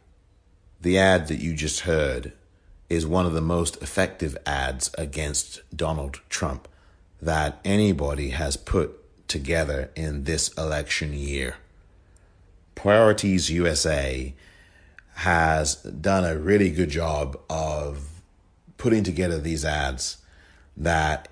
The 0.80 0.98
ad 0.98 1.28
that 1.28 1.40
you 1.40 1.54
just 1.54 1.80
heard 1.80 2.32
is 2.88 3.06
one 3.06 3.26
of 3.26 3.34
the 3.34 3.42
most 3.42 3.82
effective 3.82 4.36
ads 4.46 4.90
against 4.96 5.60
Donald 5.76 6.20
Trump 6.28 6.68
that 7.20 7.60
anybody 7.64 8.30
has 8.30 8.56
put 8.56 9.28
together 9.28 9.90
in 9.94 10.24
this 10.24 10.48
election 10.54 11.12
year. 11.12 11.56
Priorities 12.74 13.50
USA 13.50 14.34
has 15.14 15.76
done 15.76 16.24
a 16.24 16.38
really 16.38 16.70
good 16.70 16.90
job 16.90 17.38
of 17.48 18.22
putting 18.78 19.04
together 19.04 19.38
these 19.38 19.64
ads 19.64 20.18
that 20.76 21.28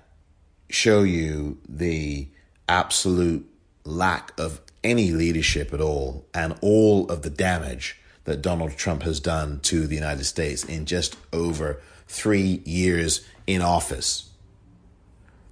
show 0.69 1.03
you 1.03 1.57
the 1.67 2.27
absolute 2.69 3.45
lack 3.83 4.31
of 4.39 4.61
any 4.83 5.11
leadership 5.11 5.73
at 5.73 5.81
all 5.81 6.25
and 6.33 6.55
all 6.61 7.09
of 7.09 7.21
the 7.23 7.29
damage 7.29 7.99
that 8.23 8.41
Donald 8.41 8.77
Trump 8.77 9.03
has 9.03 9.19
done 9.19 9.59
to 9.61 9.87
the 9.87 9.95
United 9.95 10.23
States 10.23 10.63
in 10.63 10.85
just 10.85 11.17
over 11.33 11.81
three 12.07 12.61
years 12.65 13.25
in 13.47 13.61
office. 13.61 14.29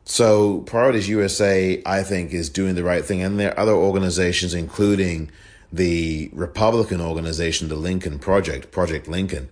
So, 0.05 0.59
Priorities 0.61 1.09
USA, 1.09 1.81
I 1.85 2.03
think, 2.03 2.33
is 2.33 2.49
doing 2.49 2.75
the 2.75 2.83
right 2.83 3.05
thing. 3.05 3.21
And 3.21 3.39
there 3.39 3.51
are 3.51 3.59
other 3.59 3.73
organizations, 3.73 4.53
including 4.53 5.29
the 5.71 6.29
Republican 6.33 7.01
organization, 7.01 7.69
the 7.69 7.75
Lincoln 7.75 8.19
Project, 8.19 8.71
Project 8.71 9.07
Lincoln, 9.07 9.49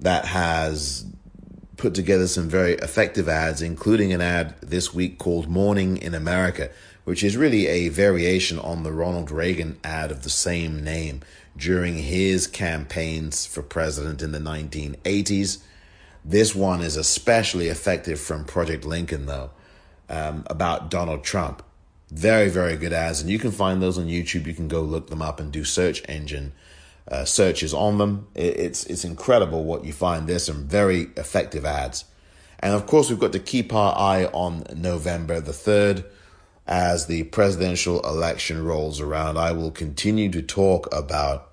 that 0.00 0.26
has 0.26 1.04
put 1.76 1.94
together 1.94 2.26
some 2.26 2.48
very 2.48 2.74
effective 2.74 3.28
ads, 3.28 3.62
including 3.62 4.12
an 4.12 4.20
ad 4.20 4.54
this 4.60 4.92
week 4.92 5.18
called 5.18 5.48
Morning 5.48 5.96
in 5.96 6.14
America, 6.14 6.70
which 7.04 7.24
is 7.24 7.36
really 7.36 7.66
a 7.66 7.88
variation 7.88 8.58
on 8.58 8.82
the 8.82 8.92
Ronald 8.92 9.30
Reagan 9.30 9.78
ad 9.82 10.10
of 10.10 10.22
the 10.22 10.30
same 10.30 10.82
name 10.84 11.22
during 11.56 11.96
his 11.96 12.46
campaigns 12.46 13.46
for 13.46 13.62
president 13.62 14.22
in 14.22 14.32
the 14.32 14.38
1980s. 14.38 15.58
This 16.24 16.54
one 16.54 16.82
is 16.82 16.96
especially 16.96 17.68
effective 17.68 18.20
from 18.20 18.44
Project 18.44 18.84
Lincoln, 18.84 19.26
though, 19.26 19.50
um, 20.08 20.44
about 20.48 20.90
Donald 20.90 21.24
Trump. 21.24 21.62
Very, 22.10 22.48
very 22.48 22.76
good 22.76 22.92
ads. 22.92 23.20
And 23.20 23.30
you 23.30 23.38
can 23.38 23.50
find 23.50 23.82
those 23.82 23.98
on 23.98 24.06
YouTube. 24.06 24.46
You 24.46 24.54
can 24.54 24.68
go 24.68 24.80
look 24.80 25.08
them 25.10 25.22
up 25.22 25.40
and 25.40 25.52
do 25.52 25.64
search 25.64 26.02
engine 26.08 26.52
uh, 27.10 27.24
searches 27.24 27.72
on 27.72 27.98
them. 27.98 28.28
It, 28.34 28.56
it's, 28.58 28.84
it's 28.86 29.04
incredible 29.04 29.64
what 29.64 29.84
you 29.84 29.92
find. 29.92 30.26
There's 30.26 30.44
some 30.44 30.66
very 30.66 31.08
effective 31.16 31.64
ads. 31.64 32.04
And 32.60 32.74
of 32.74 32.86
course, 32.86 33.08
we've 33.08 33.18
got 33.18 33.32
to 33.32 33.38
keep 33.38 33.72
our 33.72 33.96
eye 33.96 34.26
on 34.26 34.64
November 34.74 35.40
the 35.40 35.52
3rd 35.52 36.04
as 36.66 37.06
the 37.06 37.22
presidential 37.24 38.00
election 38.00 38.64
rolls 38.64 39.00
around. 39.00 39.38
I 39.38 39.52
will 39.52 39.70
continue 39.70 40.30
to 40.32 40.42
talk 40.42 40.92
about 40.94 41.50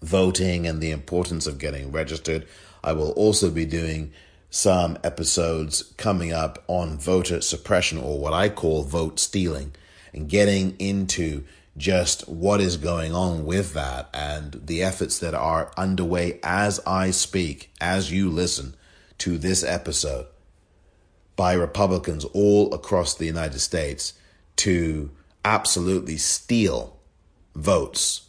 voting 0.00 0.66
and 0.66 0.80
the 0.80 0.90
importance 0.90 1.46
of 1.46 1.58
getting 1.58 1.92
registered. 1.92 2.46
I 2.82 2.92
will 2.92 3.10
also 3.12 3.50
be 3.50 3.66
doing 3.66 4.12
some 4.54 4.98
episodes 5.02 5.94
coming 5.96 6.30
up 6.30 6.62
on 6.68 6.98
voter 6.98 7.40
suppression 7.40 7.96
or 7.96 8.18
what 8.18 8.34
I 8.34 8.50
call 8.50 8.82
vote 8.82 9.18
stealing 9.18 9.74
and 10.12 10.28
getting 10.28 10.76
into 10.78 11.44
just 11.74 12.28
what 12.28 12.60
is 12.60 12.76
going 12.76 13.14
on 13.14 13.46
with 13.46 13.72
that 13.72 14.10
and 14.12 14.60
the 14.62 14.82
efforts 14.82 15.18
that 15.20 15.32
are 15.32 15.72
underway 15.78 16.38
as 16.42 16.80
I 16.86 17.12
speak, 17.12 17.72
as 17.80 18.12
you 18.12 18.28
listen 18.28 18.74
to 19.18 19.38
this 19.38 19.64
episode 19.64 20.26
by 21.34 21.54
Republicans 21.54 22.26
all 22.26 22.74
across 22.74 23.14
the 23.14 23.24
United 23.24 23.60
States 23.60 24.12
to 24.56 25.10
absolutely 25.46 26.18
steal 26.18 27.00
votes 27.54 28.28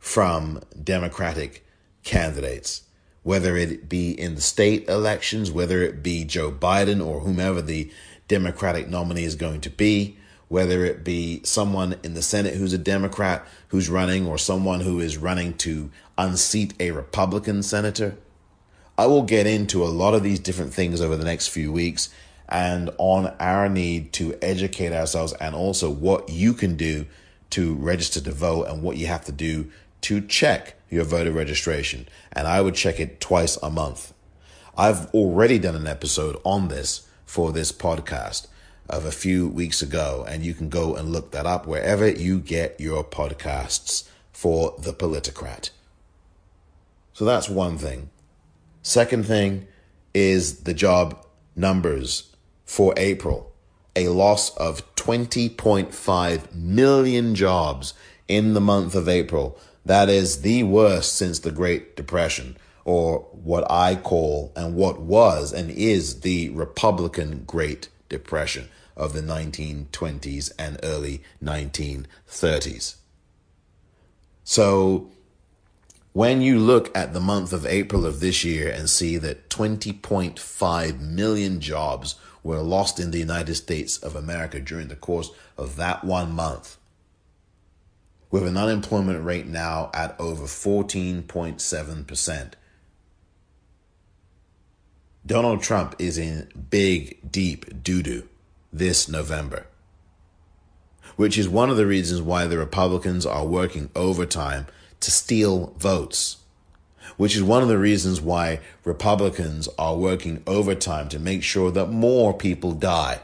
from 0.00 0.60
Democratic 0.82 1.64
candidates, 2.02 2.82
whether 3.22 3.56
it 3.56 3.88
be 3.88 4.10
in 4.10 4.34
the 4.34 4.40
state 4.40 4.88
elections, 4.88 5.50
whether 5.50 5.82
it 5.82 6.02
be 6.02 6.24
Joe 6.24 6.50
Biden 6.50 7.04
or 7.04 7.20
whomever 7.20 7.62
the 7.62 7.90
Democratic 8.28 8.88
nominee 8.88 9.24
is 9.24 9.34
going 9.34 9.60
to 9.60 9.70
be, 9.70 10.16
whether 10.48 10.84
it 10.84 11.04
be 11.04 11.40
someone 11.44 11.96
in 12.02 12.14
the 12.14 12.22
Senate 12.22 12.54
who's 12.54 12.72
a 12.72 12.78
Democrat 12.78 13.46
who's 13.68 13.88
running 13.88 14.26
or 14.26 14.38
someone 14.38 14.80
who 14.80 15.00
is 15.00 15.16
running 15.16 15.54
to 15.54 15.90
unseat 16.18 16.74
a 16.80 16.90
Republican 16.90 17.62
senator. 17.62 18.16
I 18.98 19.06
will 19.06 19.22
get 19.22 19.46
into 19.46 19.82
a 19.82 19.86
lot 19.86 20.14
of 20.14 20.22
these 20.22 20.38
different 20.38 20.74
things 20.74 21.00
over 21.00 21.16
the 21.16 21.24
next 21.24 21.48
few 21.48 21.72
weeks 21.72 22.10
and 22.48 22.90
on 22.98 23.28
our 23.40 23.68
need 23.68 24.12
to 24.14 24.36
educate 24.42 24.92
ourselves 24.92 25.32
and 25.34 25.54
also 25.54 25.90
what 25.90 26.28
you 26.28 26.52
can 26.52 26.76
do 26.76 27.06
to 27.50 27.74
register 27.74 28.20
to 28.20 28.32
vote 28.32 28.64
and 28.64 28.82
what 28.82 28.96
you 28.96 29.06
have 29.06 29.24
to 29.24 29.32
do 29.32 29.70
to 30.02 30.20
check 30.20 30.74
your 30.90 31.04
voter 31.04 31.32
registration. 31.32 32.08
And 32.32 32.46
I 32.46 32.60
would 32.60 32.74
check 32.74 33.00
it 33.00 33.20
twice 33.20 33.56
a 33.62 33.70
month. 33.70 34.12
I've 34.76 35.06
already 35.14 35.58
done 35.58 35.76
an 35.76 35.86
episode 35.86 36.40
on 36.44 36.68
this 36.68 37.08
for 37.24 37.52
this 37.52 37.72
podcast 37.72 38.46
of 38.88 39.04
a 39.04 39.12
few 39.12 39.48
weeks 39.48 39.80
ago, 39.80 40.24
and 40.28 40.44
you 40.44 40.54
can 40.54 40.68
go 40.68 40.94
and 40.94 41.12
look 41.12 41.30
that 41.30 41.46
up 41.46 41.66
wherever 41.66 42.08
you 42.08 42.38
get 42.38 42.78
your 42.78 43.02
podcasts 43.02 44.08
for 44.32 44.74
The 44.78 44.92
Politicrat. 44.92 45.70
So 47.14 47.24
that's 47.24 47.48
one 47.48 47.78
thing. 47.78 48.10
Second 48.82 49.26
thing 49.26 49.66
is 50.14 50.60
the 50.60 50.74
job 50.74 51.24
numbers 51.54 52.34
for 52.64 52.94
April, 52.96 53.52
a 53.94 54.08
loss 54.08 54.56
of 54.56 54.94
20.5 54.96 56.54
million 56.54 57.34
jobs 57.34 57.94
in 58.28 58.54
the 58.54 58.60
month 58.60 58.94
of 58.94 59.08
April. 59.08 59.58
That 59.84 60.08
is 60.08 60.42
the 60.42 60.62
worst 60.62 61.16
since 61.16 61.40
the 61.40 61.50
Great 61.50 61.96
Depression, 61.96 62.56
or 62.84 63.20
what 63.32 63.68
I 63.70 63.96
call 63.96 64.52
and 64.54 64.74
what 64.74 65.00
was 65.00 65.52
and 65.52 65.70
is 65.70 66.20
the 66.20 66.50
Republican 66.50 67.44
Great 67.46 67.88
Depression 68.08 68.68
of 68.96 69.12
the 69.12 69.22
1920s 69.22 70.52
and 70.58 70.78
early 70.82 71.22
1930s. 71.42 72.96
So, 74.44 75.10
when 76.12 76.42
you 76.42 76.58
look 76.58 76.96
at 76.96 77.14
the 77.14 77.20
month 77.20 77.52
of 77.52 77.64
April 77.64 78.04
of 78.04 78.20
this 78.20 78.44
year 78.44 78.70
and 78.70 78.90
see 78.90 79.16
that 79.16 79.48
20.5 79.48 81.00
million 81.00 81.60
jobs 81.60 82.16
were 82.42 82.60
lost 82.60 83.00
in 83.00 83.12
the 83.12 83.18
United 83.18 83.54
States 83.54 83.96
of 83.98 84.14
America 84.14 84.60
during 84.60 84.88
the 84.88 84.96
course 84.96 85.30
of 85.56 85.76
that 85.76 86.04
one 86.04 86.32
month. 86.32 86.76
With 88.32 88.48
an 88.48 88.56
unemployment 88.56 89.24
rate 89.24 89.46
now 89.46 89.92
at 89.94 90.18
over 90.18 90.42
14.7%. 90.44 92.52
Donald 95.24 95.62
Trump 95.62 95.94
is 96.00 96.18
in 96.18 96.48
big, 96.70 97.30
deep 97.30 97.84
doo 97.84 98.02
doo 98.02 98.28
this 98.72 99.08
November, 99.08 99.68
which 101.14 101.38
is 101.38 101.48
one 101.48 101.70
of 101.70 101.76
the 101.76 101.86
reasons 101.86 102.20
why 102.20 102.48
the 102.48 102.58
Republicans 102.58 103.24
are 103.24 103.46
working 103.46 103.88
overtime 103.94 104.66
to 104.98 105.12
steal 105.12 105.74
votes 105.78 106.38
which 107.16 107.36
is 107.36 107.42
one 107.42 107.62
of 107.62 107.68
the 107.68 107.78
reasons 107.78 108.20
why 108.20 108.60
Republicans 108.84 109.68
are 109.78 109.96
working 109.96 110.42
overtime 110.46 111.08
to 111.08 111.18
make 111.18 111.42
sure 111.42 111.70
that 111.70 111.86
more 111.86 112.32
people 112.32 112.72
die 112.72 113.20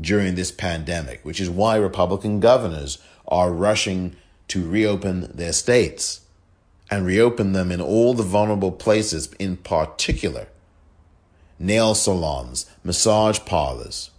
during 0.00 0.34
this 0.34 0.50
pandemic, 0.50 1.24
which 1.24 1.40
is 1.40 1.50
why 1.50 1.76
Republican 1.76 2.40
governors 2.40 2.98
are 3.26 3.52
rushing 3.52 4.16
to 4.48 4.68
reopen 4.68 5.30
their 5.34 5.52
states 5.52 6.20
and 6.90 7.06
reopen 7.06 7.52
them 7.52 7.72
in 7.72 7.80
all 7.80 8.14
the 8.14 8.22
vulnerable 8.22 8.72
places, 8.72 9.32
in 9.38 9.56
particular 9.56 10.46
nail 11.58 11.94
salons, 11.94 12.66
massage 12.82 13.38
parlors, 13.40 14.10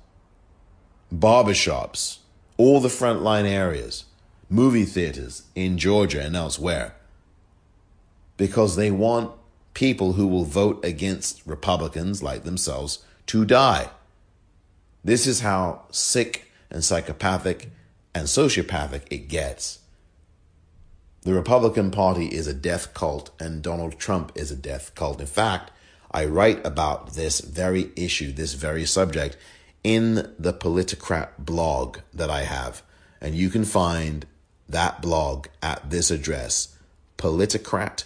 barbershops, 1.13 2.19
all 2.57 2.79
the 2.79 2.87
frontline 2.87 3.45
areas, 3.45 4.05
movie 4.49 4.85
theaters 4.85 5.43
in 5.53 5.77
Georgia 5.77 6.21
and 6.21 6.35
elsewhere 6.35 6.95
because 8.37 8.75
they 8.75 8.91
want 8.91 9.31
people 9.73 10.13
who 10.13 10.27
will 10.27 10.43
vote 10.43 10.83
against 10.83 11.45
Republicans 11.45 12.21
like 12.21 12.43
themselves 12.43 12.99
to 13.25 13.45
die. 13.45 13.89
This 15.03 15.27
is 15.27 15.41
how 15.41 15.83
sick 15.91 16.51
and 16.69 16.83
psychopathic 16.83 17.69
and 18.15 18.27
sociopathic 18.27 19.03
it 19.11 19.27
gets. 19.27 19.79
The 21.21 21.33
Republican 21.33 21.91
Party 21.91 22.27
is 22.27 22.47
a 22.47 22.53
death 22.53 22.95
cult, 22.95 23.29
and 23.39 23.61
Donald 23.61 23.99
Trump 23.99 24.31
is 24.33 24.49
a 24.49 24.55
death 24.55 24.95
cult. 24.95 25.19
In 25.19 25.27
fact, 25.27 25.71
I 26.11 26.25
write 26.25 26.65
about 26.65 27.13
this 27.13 27.41
very 27.41 27.91
issue, 27.95 28.31
this 28.31 28.53
very 28.53 28.85
subject, 28.85 29.37
in 29.83 30.33
the 30.39 30.53
Politicrat 30.53 31.29
blog 31.37 31.99
that 32.13 32.31
I 32.31 32.43
have. 32.43 32.81
And 33.21 33.35
you 33.35 33.51
can 33.51 33.65
find 33.65 34.25
that 34.67 35.01
blog 35.01 35.47
at 35.61 35.91
this 35.91 36.09
address, 36.09 36.75
politicrat.com 37.17 38.05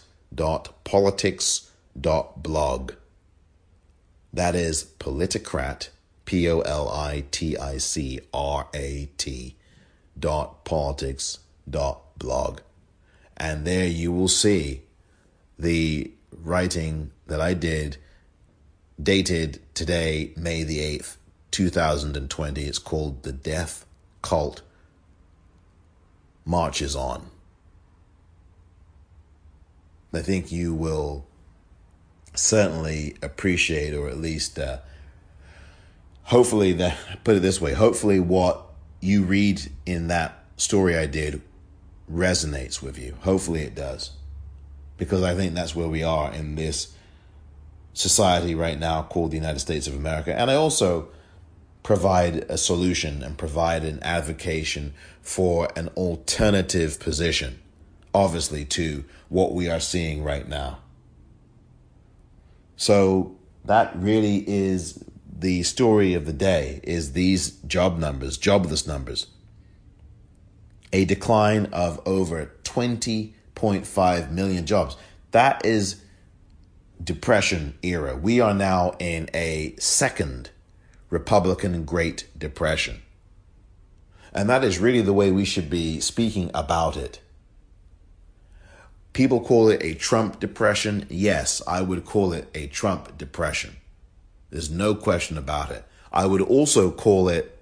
politics.blog. 0.89 2.93
That 4.33 4.55
is 4.55 4.85
politicrat, 4.99 5.89
P 6.25 6.49
O 6.49 6.61
L 6.61 6.89
I 6.89 7.25
T 7.31 7.55
I 7.57 7.77
C 7.77 8.19
R 8.33 8.67
A 8.73 9.09
T, 9.17 9.55
blog. 12.17 12.61
And 13.37 13.65
there 13.65 13.87
you 13.87 14.11
will 14.11 14.27
see 14.27 14.81
the 15.57 16.11
writing 16.31 17.11
that 17.27 17.41
I 17.41 17.53
did 17.53 17.97
dated 19.01 19.61
today, 19.73 20.33
May 20.35 20.63
the 20.63 20.79
8th, 20.79 21.15
2020. 21.51 22.63
It's 22.63 22.79
called 22.79 23.23
The 23.23 23.31
Death 23.31 23.85
Cult 24.21 24.61
Marches 26.45 26.95
On. 26.95 27.29
I 30.13 30.21
think 30.21 30.51
you 30.51 30.73
will 30.73 31.27
certainly 32.33 33.15
appreciate, 33.21 33.93
or 33.93 34.09
at 34.09 34.17
least 34.17 34.57
uh, 34.57 34.79
hopefully, 36.23 36.73
that 36.73 36.97
put 37.23 37.37
it 37.37 37.41
this 37.41 37.61
way, 37.61 37.73
hopefully, 37.73 38.19
what 38.19 38.68
you 38.99 39.23
read 39.23 39.61
in 39.85 40.07
that 40.07 40.43
story 40.57 40.97
I 40.97 41.05
did 41.05 41.41
resonates 42.11 42.81
with 42.81 42.97
you. 42.97 43.15
Hopefully, 43.21 43.61
it 43.61 43.75
does. 43.75 44.11
Because 44.97 45.23
I 45.23 45.35
think 45.35 45.53
that's 45.53 45.75
where 45.75 45.87
we 45.87 46.03
are 46.03 46.31
in 46.33 46.55
this 46.55 46.93
society 47.93 48.55
right 48.55 48.77
now 48.79 49.03
called 49.03 49.31
the 49.31 49.37
United 49.37 49.59
States 49.59 49.87
of 49.87 49.95
America. 49.95 50.37
And 50.37 50.51
I 50.51 50.55
also 50.55 51.09
provide 51.83 52.45
a 52.49 52.57
solution 52.57 53.23
and 53.23 53.37
provide 53.37 53.83
an 53.83 53.99
advocacy 54.03 54.91
for 55.21 55.69
an 55.75 55.87
alternative 55.89 56.99
position, 56.99 57.59
obviously, 58.13 58.65
to 58.65 59.05
what 59.29 59.53
we 59.53 59.69
are 59.69 59.79
seeing 59.79 60.23
right 60.23 60.47
now. 60.47 60.79
So 62.75 63.35
that 63.65 63.95
really 63.95 64.43
is 64.47 65.03
the 65.39 65.63
story 65.63 66.13
of 66.13 66.25
the 66.25 66.33
day 66.33 66.81
is 66.83 67.13
these 67.13 67.51
job 67.61 67.97
numbers, 67.97 68.37
jobless 68.37 68.85
numbers. 68.85 69.27
A 70.91 71.05
decline 71.05 71.67
of 71.67 72.01
over 72.05 72.51
20.5 72.63 74.31
million 74.31 74.65
jobs. 74.65 74.97
That 75.31 75.65
is 75.65 76.01
depression 77.01 77.77
era. 77.81 78.17
We 78.17 78.41
are 78.41 78.53
now 78.53 78.95
in 78.99 79.29
a 79.33 79.75
second 79.79 80.49
Republican 81.09 81.85
Great 81.85 82.27
Depression. 82.37 83.01
And 84.33 84.49
that 84.49 84.63
is 84.63 84.79
really 84.79 85.01
the 85.01 85.13
way 85.13 85.31
we 85.31 85.45
should 85.45 85.69
be 85.69 86.01
speaking 86.01 86.51
about 86.53 86.97
it. 86.97 87.21
People 89.13 89.39
call 89.39 89.69
it 89.69 89.81
a 89.83 89.93
Trump 89.95 90.39
depression. 90.39 91.05
Yes, 91.09 91.61
I 91.65 91.81
would 91.81 92.05
call 92.05 92.33
it 92.33 92.49
a 92.53 92.67
Trump 92.67 93.17
depression. 93.17 93.77
There's 94.49 94.69
no 94.69 94.95
question 94.95 95.37
about 95.37 95.71
it. 95.71 95.85
I 96.11 96.25
would 96.25 96.41
also 96.41 96.91
call 96.91 97.29
it 97.29 97.57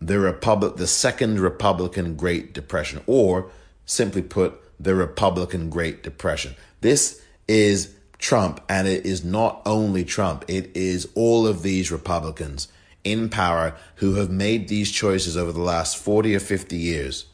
the 0.00 0.18
Republic, 0.18 0.76
the 0.76 0.86
second 0.86 1.40
Republican 1.40 2.16
Great 2.16 2.52
Depression, 2.52 3.02
or 3.06 3.50
simply 3.84 4.22
put, 4.22 4.60
the 4.78 4.94
Republican 4.94 5.70
Great 5.70 6.02
Depression. 6.02 6.54
This 6.80 7.20
is 7.48 7.94
Trump, 8.18 8.60
and 8.68 8.86
it 8.86 9.04
is 9.04 9.24
not 9.24 9.62
only 9.66 10.04
Trump, 10.04 10.44
it 10.46 10.70
is 10.76 11.08
all 11.14 11.46
of 11.46 11.62
these 11.62 11.90
Republicans 11.90 12.68
in 13.04 13.28
power 13.28 13.74
who 13.96 14.14
have 14.14 14.30
made 14.30 14.68
these 14.68 14.90
choices 14.90 15.36
over 15.36 15.52
the 15.52 15.60
last 15.60 15.96
40 15.96 16.34
or 16.34 16.40
50 16.40 16.76
years 16.76 17.26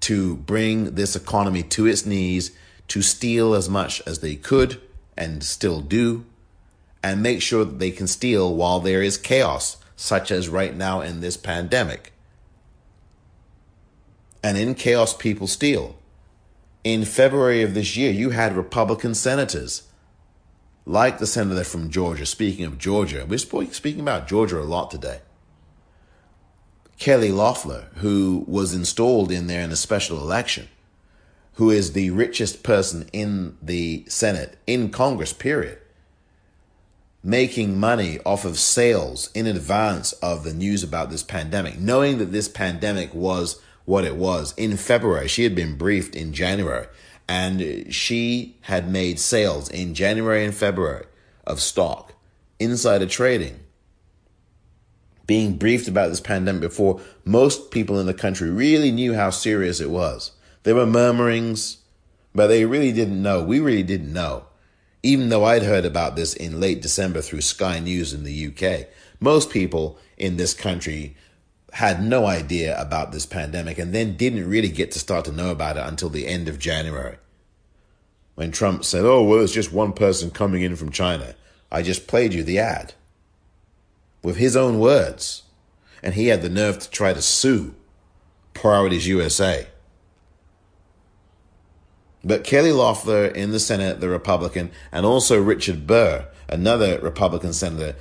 to 0.00 0.36
bring 0.36 0.94
this 0.94 1.16
economy 1.16 1.62
to 1.62 1.86
its 1.86 2.04
knees, 2.04 2.50
to 2.88 3.00
steal 3.00 3.54
as 3.54 3.68
much 3.68 4.02
as 4.06 4.18
they 4.18 4.36
could 4.36 4.80
and 5.16 5.42
still 5.42 5.80
do, 5.80 6.24
and 7.04 7.22
make 7.22 7.42
sure 7.42 7.66
that 7.66 7.78
they 7.78 7.90
can 7.90 8.06
steal 8.06 8.56
while 8.56 8.80
there 8.80 9.02
is 9.02 9.18
chaos, 9.18 9.76
such 9.94 10.30
as 10.30 10.48
right 10.48 10.74
now 10.74 11.02
in 11.02 11.20
this 11.20 11.36
pandemic. 11.36 12.14
And 14.42 14.56
in 14.56 14.74
chaos, 14.74 15.14
people 15.14 15.46
steal. 15.46 15.96
In 16.82 17.04
February 17.04 17.60
of 17.60 17.74
this 17.74 17.94
year, 17.94 18.10
you 18.10 18.30
had 18.30 18.56
Republican 18.56 19.14
senators, 19.14 19.82
like 20.86 21.18
the 21.18 21.26
senator 21.26 21.62
from 21.62 21.90
Georgia. 21.90 22.24
Speaking 22.24 22.64
of 22.64 22.78
Georgia, 22.78 23.26
we're 23.28 23.38
speaking 23.38 24.00
about 24.00 24.26
Georgia 24.26 24.58
a 24.58 24.62
lot 24.62 24.90
today. 24.90 25.20
Kelly 26.98 27.32
Loeffler, 27.32 27.88
who 27.96 28.46
was 28.48 28.72
installed 28.72 29.30
in 29.30 29.46
there 29.46 29.60
in 29.60 29.70
a 29.70 29.76
special 29.76 30.20
election, 30.20 30.68
who 31.54 31.68
is 31.68 31.92
the 31.92 32.08
richest 32.12 32.62
person 32.62 33.10
in 33.12 33.58
the 33.60 34.06
Senate, 34.08 34.56
in 34.66 34.88
Congress, 34.88 35.34
period, 35.34 35.80
making 37.24 37.80
money 37.80 38.20
off 38.26 38.44
of 38.44 38.58
sales 38.58 39.30
in 39.32 39.46
advance 39.46 40.12
of 40.14 40.44
the 40.44 40.52
news 40.52 40.82
about 40.84 41.08
this 41.08 41.22
pandemic, 41.22 41.78
knowing 41.78 42.18
that 42.18 42.32
this 42.32 42.48
pandemic 42.48 43.14
was 43.14 43.60
what 43.86 44.04
it 44.04 44.16
was 44.16 44.52
in 44.58 44.76
February. 44.76 45.26
She 45.26 45.42
had 45.42 45.54
been 45.54 45.76
briefed 45.76 46.14
in 46.14 46.34
January 46.34 46.86
and 47.26 47.92
she 47.92 48.56
had 48.62 48.90
made 48.90 49.18
sales 49.18 49.70
in 49.70 49.94
January 49.94 50.44
and 50.44 50.54
February 50.54 51.06
of 51.46 51.60
stock, 51.60 52.12
insider 52.58 53.06
trading, 53.06 53.60
being 55.26 55.56
briefed 55.56 55.88
about 55.88 56.10
this 56.10 56.20
pandemic 56.20 56.60
before 56.60 57.00
most 57.24 57.70
people 57.70 57.98
in 57.98 58.04
the 58.04 58.12
country 58.12 58.50
really 58.50 58.92
knew 58.92 59.14
how 59.14 59.30
serious 59.30 59.80
it 59.80 59.88
was. 59.88 60.32
There 60.64 60.74
were 60.74 60.86
murmurings, 60.86 61.78
but 62.34 62.48
they 62.48 62.66
really 62.66 62.92
didn't 62.92 63.22
know. 63.22 63.42
We 63.42 63.60
really 63.60 63.82
didn't 63.82 64.12
know. 64.12 64.44
Even 65.04 65.28
though 65.28 65.44
I'd 65.44 65.62
heard 65.62 65.84
about 65.84 66.16
this 66.16 66.32
in 66.32 66.60
late 66.60 66.80
December 66.80 67.20
through 67.20 67.42
Sky 67.42 67.78
News 67.78 68.14
in 68.14 68.24
the 68.24 68.46
UK, 68.46 68.88
most 69.20 69.50
people 69.50 69.98
in 70.16 70.38
this 70.38 70.54
country 70.54 71.14
had 71.74 72.02
no 72.02 72.24
idea 72.24 72.80
about 72.80 73.12
this 73.12 73.26
pandemic 73.26 73.76
and 73.76 73.92
then 73.92 74.16
didn't 74.16 74.48
really 74.48 74.70
get 74.70 74.92
to 74.92 74.98
start 74.98 75.26
to 75.26 75.32
know 75.32 75.50
about 75.50 75.76
it 75.76 75.84
until 75.86 76.08
the 76.08 76.26
end 76.26 76.48
of 76.48 76.58
January. 76.58 77.18
When 78.34 78.50
Trump 78.50 78.82
said, 78.82 79.04
Oh, 79.04 79.22
well, 79.22 79.42
it's 79.42 79.52
just 79.52 79.74
one 79.74 79.92
person 79.92 80.30
coming 80.30 80.62
in 80.62 80.74
from 80.74 80.90
China. 80.90 81.34
I 81.70 81.82
just 81.82 82.06
played 82.06 82.32
you 82.32 82.42
the 82.42 82.58
ad 82.58 82.94
with 84.22 84.38
his 84.38 84.56
own 84.56 84.78
words. 84.78 85.42
And 86.02 86.14
he 86.14 86.28
had 86.28 86.40
the 86.40 86.48
nerve 86.48 86.78
to 86.78 86.88
try 86.88 87.12
to 87.12 87.20
sue 87.20 87.74
Priorities 88.54 89.06
USA. 89.06 89.66
But 92.24 92.44
Kelly 92.44 92.72
Loeffler 92.72 93.26
in 93.26 93.50
the 93.50 93.60
Senate, 93.60 94.00
the 94.00 94.08
Republican, 94.08 94.70
and 94.90 95.04
also 95.04 95.40
Richard 95.40 95.86
Burr, 95.86 96.26
another 96.48 96.98
Republican 97.00 97.52
senator, 97.52 97.96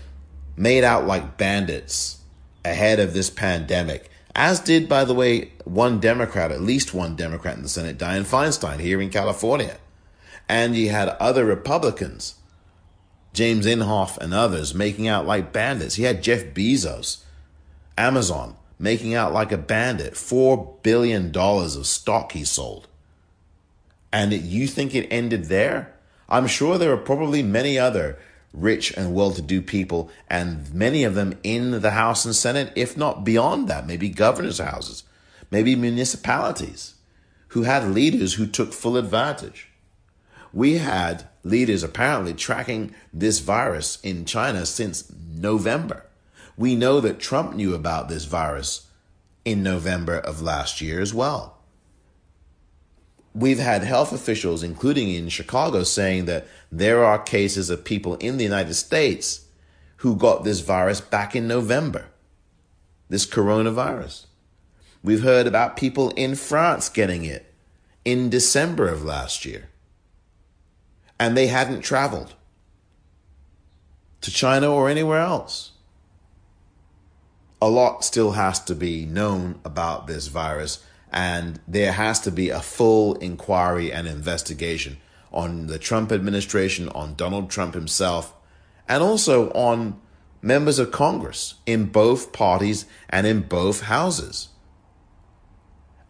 made 0.55 0.84
out 0.84 1.05
like 1.05 1.38
bandits 1.38 2.19
ahead 2.63 2.99
of 2.99 3.13
this 3.13 3.30
pandemic, 3.30 4.09
as 4.36 4.59
did, 4.59 4.89
by 4.89 5.03
the 5.05 5.13
way, 5.13 5.51
one 5.63 5.99
Democrat, 5.99 6.51
at 6.51 6.61
least 6.61 6.93
one 6.93 7.15
Democrat 7.15 7.55
in 7.55 7.63
the 7.63 7.69
Senate, 7.69 7.97
Dianne 7.97 8.26
Feinstein, 8.26 8.80
here 8.80 9.01
in 9.01 9.09
California. 9.09 9.78
And 10.49 10.76
you 10.76 10.89
had 10.89 11.09
other 11.09 11.45
Republicans, 11.45 12.36
James 13.34 13.65
Inhofe 13.65 14.17
and 14.17 14.34
others, 14.34 14.74
making 14.74 15.07
out 15.07 15.28
like 15.28 15.53
bandits. 15.53 15.95
He 15.95 16.03
had 16.03 16.24
Jeff 16.24 16.45
Bezos, 16.45 17.24
Amazon, 17.97 18.55
making 18.80 19.13
out 19.13 19.34
like 19.34 19.51
a 19.51 19.57
bandit, 19.57 20.13
$4 20.13 20.82
billion 20.82 21.36
of 21.36 21.86
stock 21.86 22.32
he 22.32 22.43
sold. 22.43 22.88
And 24.14 24.32
you 24.32 24.68
think 24.68 24.93
it 24.93 25.07
ended 25.09 25.45
there? 25.45 25.91
I'm 26.30 26.45
sure 26.45 26.78
there 26.78 26.93
are 26.93 26.97
probably 26.97 27.41
many 27.41 27.80
other 27.80 28.20
rich 28.53 28.95
and 28.95 29.16
well 29.16 29.32
to 29.32 29.41
do 29.41 29.59
people, 29.59 30.11
and 30.30 30.72
many 30.72 31.03
of 31.03 31.16
them 31.16 31.39
in 31.41 31.82
the 31.82 31.91
House 31.91 32.24
and 32.24 32.36
Senate, 32.36 32.72
if 32.76 32.95
not 32.95 33.24
beyond 33.24 33.68
that, 33.68 33.88
maybe 33.88 34.09
governor's 34.09 34.59
houses, 34.59 35.03
maybe 35.49 35.76
municipalities, 35.76 36.93
who 37.49 37.64
had 37.64 37.89
leaders 37.89 38.36
who 38.36 38.45
took 38.45 38.72
full 38.72 38.97
advantage. 38.97 39.70
We 40.53 40.78
had 40.78 41.28
leaders 41.43 41.82
apparently 41.82 42.36
tracking 42.36 42.93
this 43.11 43.39
virus 43.39 43.99
in 44.03 44.26
China 44.26 44.68
since 44.68 45.11
November. 45.11 46.05
We 46.55 46.76
know 46.76 46.99
that 46.99 47.20
Trump 47.20 47.55
knew 47.55 47.74
about 47.74 48.09
this 48.09 48.26
virus 48.26 48.86
in 49.43 49.64
November 49.64 50.20
of 50.20 50.43
last 50.43 50.82
year 50.82 51.01
as 51.01 51.16
well 51.16 51.53
we've 53.34 53.60
had 53.60 53.84
health 53.84 54.14
officials, 54.14 54.64
including 54.64 55.10
in 55.10 55.30
Chicago, 55.30 55.84
saying 55.84 56.26
that 56.26 56.48
there 56.72 57.04
are 57.04 57.20
cases 57.20 57.70
of 57.70 57.84
people 57.84 58.16
in 58.16 58.38
the 58.38 58.44
United 58.44 58.74
States 58.76 59.46
who 59.98 60.16
got 60.16 60.44
this 60.44 60.60
virus 60.60 61.02
back 61.02 61.36
in 61.36 61.48
November, 61.48 62.06
this 63.10 63.26
coronavirus. 63.26 64.26
We've 65.04 65.24
heard 65.24 65.48
about 65.48 65.78
people 65.78 66.10
in 66.12 66.36
France 66.36 66.90
getting 66.90 67.26
it 67.26 67.54
in 68.06 68.30
December 68.30 68.88
of 68.88 69.04
last 69.04 69.46
year, 69.46 69.70
and 71.20 71.36
they 71.36 71.48
hadn't 71.48 71.82
traveled 71.82 72.34
to 74.22 74.32
China 74.32 74.72
or 74.72 74.90
anywhere 74.90 75.20
else. 75.20 75.72
A 77.62 77.70
lot 77.70 78.04
still 78.04 78.32
has 78.32 78.60
to 78.66 78.76
be 78.76 79.06
known 79.06 79.60
about 79.64 80.08
this 80.08 80.28
virus 80.28 80.84
and 81.14 81.59
there 81.68 81.91
has 81.91 82.20
to 82.22 82.32
be 82.32 82.49
a 82.49 82.59
full 82.59 83.14
inquiry 83.16 83.93
and 83.93 84.07
investigation 84.07 84.97
on 85.32 85.68
the 85.68 85.80
Trump 85.80 86.11
administration, 86.11 86.89
on 86.89 87.16
Donald 87.16 87.49
Trump 87.49 87.76
himself, 87.76 88.34
and 88.89 89.03
also 89.03 89.49
on 89.51 89.99
members 90.41 90.80
of 90.80 90.91
Congress 90.91 91.55
in 91.66 91.86
both 91.86 92.34
parties 92.34 92.86
and 93.09 93.26
in 93.26 93.41
both 93.41 93.82
houses 93.82 94.49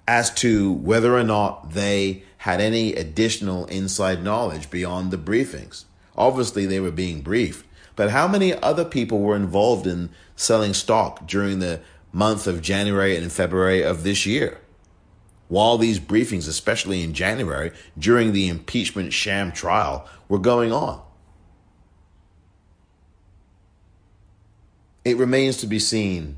as 0.07 0.33
to 0.33 0.71
whether 0.71 1.15
or 1.15 1.23
not 1.23 1.71
they 1.73 2.23
had 2.37 2.59
any 2.59 2.93
additional 2.93 3.65
inside 3.67 4.23
knowledge 4.23 4.69
beyond 4.69 5.11
the 5.11 5.17
briefings. 5.17 5.85
Obviously, 6.17 6.65
they 6.65 6.79
were 6.79 6.91
being 6.91 7.21
briefed, 7.21 7.65
but 7.95 8.09
how 8.09 8.27
many 8.27 8.53
other 8.53 8.83
people 8.83 9.19
were 9.19 9.35
involved 9.35 9.87
in 9.87 10.09
selling 10.35 10.73
stock 10.73 11.25
during 11.27 11.59
the 11.59 11.79
month 12.11 12.47
of 12.47 12.61
January 12.61 13.15
and 13.15 13.31
February 13.31 13.81
of 13.81 14.03
this 14.03 14.25
year? 14.25 14.59
While 15.53 15.77
these 15.77 15.99
briefings, 15.99 16.47
especially 16.47 17.03
in 17.03 17.13
January, 17.13 17.71
during 17.95 18.33
the 18.33 18.49
impeachment 18.49 19.13
sham 19.13 19.51
trial, 19.51 20.09
were 20.27 20.39
going 20.39 20.71
on. 20.71 20.99
It 25.05 25.15
remains 25.15 25.57
to 25.57 25.67
be 25.67 25.77
seen 25.77 26.37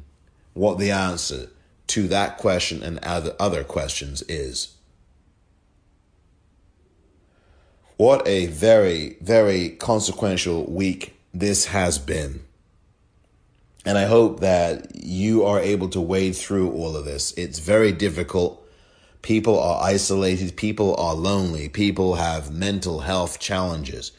what 0.53 0.79
the 0.79 0.91
answer 0.91 1.47
to 1.87 2.09
that 2.09 2.37
question 2.37 2.83
and 2.83 2.99
other 2.99 3.63
questions 3.63 4.21
is. 4.23 4.75
What 7.95 8.27
a 8.27 8.47
very, 8.47 9.15
very 9.21 9.69
consequential 9.69 10.69
week 10.69 11.15
this 11.33 11.67
has 11.67 11.97
been. 11.97 12.43
And 13.85 13.97
I 13.97 14.07
hope 14.07 14.41
that 14.41 14.93
you 14.93 15.45
are 15.45 15.61
able 15.61 15.87
to 15.89 16.01
wade 16.01 16.35
through 16.35 16.73
all 16.73 16.97
of 16.97 17.05
this. 17.05 17.31
It's 17.37 17.59
very 17.59 17.93
difficult. 17.93 18.63
People 19.25 19.59
are 19.59 19.83
isolated. 19.83 20.55
People 20.55 20.95
are 20.97 21.15
lonely. 21.15 21.67
People 21.67 22.13
have 22.13 22.53
mental 22.53 22.99
health 22.99 23.39
challenges. 23.39 24.11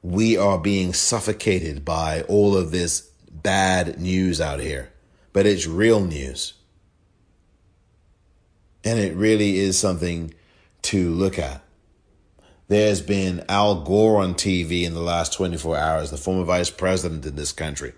We 0.00 0.34
are 0.34 0.56
being 0.56 0.94
suffocated 0.94 1.84
by 1.84 2.22
all 2.22 2.56
of 2.56 2.70
this 2.70 3.10
bad 3.30 4.00
news 4.00 4.40
out 4.40 4.60
here, 4.60 4.90
but 5.34 5.44
it's 5.44 5.66
real 5.66 6.00
news. 6.00 6.54
And 8.82 8.98
it 8.98 9.14
really 9.14 9.58
is 9.58 9.78
something 9.78 10.32
to 10.84 11.10
look 11.10 11.38
at. 11.38 11.62
There's 12.68 13.02
been 13.02 13.44
Al 13.46 13.84
Gore 13.84 14.22
on 14.22 14.32
TV 14.32 14.84
in 14.84 14.94
the 14.94 15.02
last 15.02 15.34
24 15.34 15.76
hours, 15.76 16.10
the 16.10 16.16
former 16.16 16.44
vice 16.44 16.70
president 16.70 17.26
in 17.26 17.36
this 17.36 17.52
country, 17.52 17.92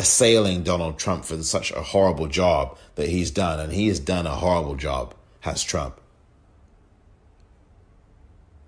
assailing 0.00 0.62
Donald 0.62 0.98
Trump 0.98 1.26
for 1.26 1.42
such 1.42 1.70
a 1.72 1.82
horrible 1.82 2.26
job 2.26 2.78
that 2.94 3.10
he's 3.10 3.30
done. 3.30 3.60
And 3.60 3.70
he 3.72 3.88
has 3.88 4.00
done 4.00 4.26
a 4.26 4.34
horrible 4.34 4.74
job, 4.74 5.14
has 5.40 5.62
Trump. 5.62 6.00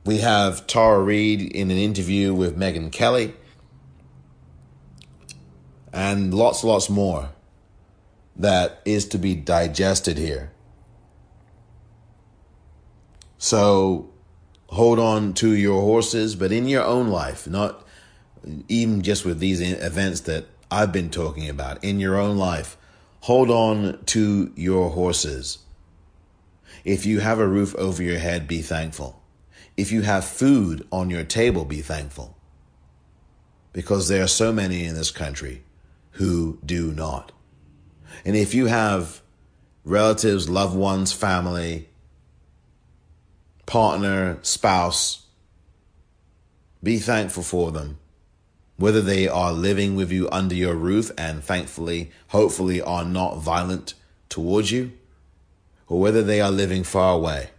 We 0.04 0.18
have 0.18 0.66
Tara 0.66 1.00
Reade 1.00 1.40
in 1.40 1.70
an 1.70 1.78
interview 1.78 2.34
with 2.34 2.58
Megyn 2.58 2.92
Kelly, 2.92 3.34
and 5.92 6.34
lots, 6.34 6.64
lots 6.64 6.90
more 6.90 7.30
that 8.36 8.82
is 8.84 9.06
to 9.08 9.18
be 9.18 9.34
digested 9.34 10.18
here. 10.18 10.50
So 13.38 14.10
hold 14.66 14.98
on 14.98 15.34
to 15.34 15.52
your 15.52 15.80
horses, 15.82 16.34
but 16.34 16.52
in 16.52 16.66
your 16.66 16.84
own 16.84 17.08
life, 17.08 17.46
not 17.46 17.86
even 18.68 19.02
just 19.02 19.24
with 19.24 19.38
these 19.38 19.60
events 19.60 20.20
that 20.22 20.46
I've 20.72 20.90
been 20.90 21.10
talking 21.10 21.50
about, 21.50 21.84
in 21.84 22.00
your 22.00 22.18
own 22.18 22.38
life, 22.38 22.78
hold 23.20 23.50
on 23.50 24.02
to 24.06 24.50
your 24.56 24.88
horses. 24.88 25.58
If 26.82 27.04
you 27.04 27.20
have 27.20 27.38
a 27.38 27.46
roof 27.46 27.74
over 27.74 28.02
your 28.02 28.18
head, 28.18 28.48
be 28.48 28.62
thankful. 28.62 29.22
If 29.76 29.92
you 29.92 30.00
have 30.00 30.24
food 30.24 30.88
on 30.90 31.10
your 31.10 31.24
table, 31.24 31.66
be 31.66 31.82
thankful. 31.82 32.38
Because 33.74 34.08
there 34.08 34.24
are 34.24 34.28
so 34.28 34.50
many 34.50 34.86
in 34.86 34.94
this 34.94 35.10
country 35.10 35.62
who 36.12 36.58
do 36.64 36.90
not. 36.90 37.32
And 38.24 38.34
if 38.34 38.54
you 38.54 38.66
have 38.66 39.20
relatives, 39.84 40.48
loved 40.48 40.74
ones, 40.74 41.12
family, 41.12 41.90
partner, 43.66 44.38
spouse, 44.40 45.26
be 46.82 46.98
thankful 46.98 47.42
for 47.42 47.72
them. 47.72 47.98
Whether 48.82 49.00
they 49.00 49.28
are 49.28 49.52
living 49.52 49.94
with 49.94 50.10
you 50.10 50.28
under 50.32 50.56
your 50.56 50.74
roof 50.74 51.12
and 51.16 51.40
thankfully, 51.44 52.10
hopefully, 52.30 52.82
are 52.82 53.04
not 53.04 53.38
violent 53.38 53.94
towards 54.28 54.72
you, 54.72 54.90
or 55.86 56.00
whether 56.00 56.20
they 56.20 56.40
are 56.40 56.50
living 56.50 56.82
far 56.82 57.14
away. 57.14 57.50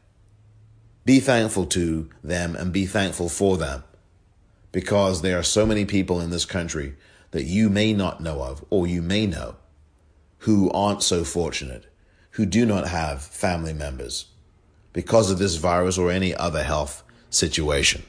Be 1.05 1.21
thankful 1.21 1.65
to 1.67 2.09
them 2.25 2.57
and 2.57 2.73
be 2.73 2.85
thankful 2.85 3.29
for 3.29 3.55
them 3.55 3.85
because 4.73 5.21
there 5.21 5.39
are 5.39 5.43
so 5.43 5.65
many 5.65 5.85
people 5.85 6.19
in 6.19 6.29
this 6.29 6.43
country 6.43 6.95
that 7.31 7.45
you 7.45 7.69
may 7.69 7.93
not 7.93 8.19
know 8.19 8.41
of 8.41 8.65
or 8.69 8.85
you 8.85 9.01
may 9.01 9.25
know 9.25 9.55
who 10.39 10.69
aren't 10.71 11.03
so 11.03 11.23
fortunate, 11.23 11.85
who 12.31 12.45
do 12.45 12.65
not 12.65 12.89
have 12.89 13.21
family 13.23 13.73
members 13.73 14.25
because 14.91 15.31
of 15.31 15.39
this 15.39 15.55
virus 15.55 15.97
or 15.97 16.11
any 16.11 16.35
other 16.35 16.63
health 16.63 17.01
situation. 17.29 18.03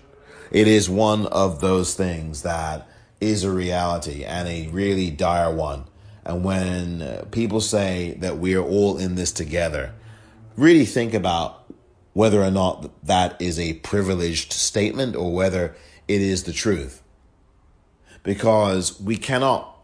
It 0.51 0.67
is 0.67 0.91
one 0.91 1.29
of 1.29 1.61
those 1.61 1.95
things 1.95 2.43
that 2.43 2.89
is 3.21 3.45
a 3.45 3.51
reality 3.51 4.25
and 4.25 4.49
a 4.49 4.69
really 4.69 5.11
dire 5.11 5.55
one. 5.55 5.85
And 6.25 6.45
when 6.45 7.03
uh, 7.03 7.25
people 7.31 7.61
say 7.61 8.17
that 8.21 8.39
we 8.39 8.55
are 8.55 8.63
all 8.63 8.97
in 8.97 9.15
this 9.15 9.33
together, 9.33 9.95
really 10.57 10.85
think 10.85 11.15
about 11.15 11.65
whether 12.13 12.43
or 12.43 12.51
not 12.51 12.91
that 13.05 13.41
is 13.41 13.59
a 13.59 13.75
privileged 13.75 14.53
statement 14.53 15.17
or 15.17 15.35
whether 15.35 15.75
it 16.09 16.21
is 16.21 16.45
the 16.45 16.53
truth. 16.53 17.03
Because 18.23 19.01
we 19.01 19.17
cannot 19.17 19.77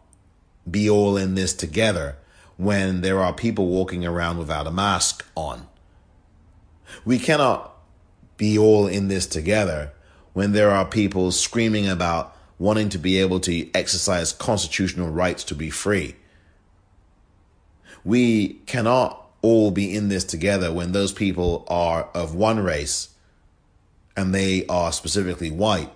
be 0.69 0.89
all 0.89 1.17
in 1.17 1.35
this 1.35 1.53
together 1.53 2.15
when 2.57 3.01
there 3.01 3.19
are 3.19 3.33
people 3.33 3.67
walking 3.67 4.05
around 4.05 4.37
without 4.37 4.67
a 4.67 4.71
mask 4.71 5.25
on. 5.35 5.67
We 7.05 7.19
cannot 7.19 7.75
be 8.37 8.57
all 8.57 8.87
in 8.87 9.07
this 9.07 9.27
together 9.27 9.93
when 10.33 10.51
there 10.51 10.71
are 10.71 10.85
people 10.85 11.31
screaming 11.31 11.87
about 11.87 12.35
wanting 12.61 12.89
to 12.89 12.99
be 12.99 13.17
able 13.17 13.39
to 13.39 13.67
exercise 13.73 14.31
constitutional 14.31 15.09
rights 15.09 15.43
to 15.43 15.55
be 15.55 15.71
free. 15.71 16.15
We 18.03 18.59
cannot 18.67 19.31
all 19.41 19.71
be 19.71 19.95
in 19.95 20.09
this 20.09 20.23
together 20.23 20.71
when 20.71 20.91
those 20.91 21.11
people 21.11 21.65
are 21.67 22.07
of 22.13 22.35
one 22.35 22.59
race 22.59 23.09
and 24.15 24.31
they 24.31 24.63
are 24.67 24.91
specifically 24.91 25.49
white 25.49 25.91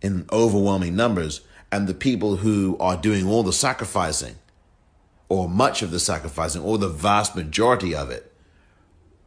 in 0.00 0.26
overwhelming 0.30 0.94
numbers, 0.94 1.40
and 1.72 1.88
the 1.88 1.94
people 1.94 2.36
who 2.36 2.76
are 2.78 2.96
doing 2.96 3.26
all 3.26 3.42
the 3.42 3.52
sacrificing, 3.52 4.36
or 5.28 5.48
much 5.48 5.82
of 5.82 5.90
the 5.90 5.98
sacrificing, 5.98 6.62
or 6.62 6.78
the 6.78 6.88
vast 6.88 7.34
majority 7.34 7.94
of 7.94 8.10
it, 8.10 8.32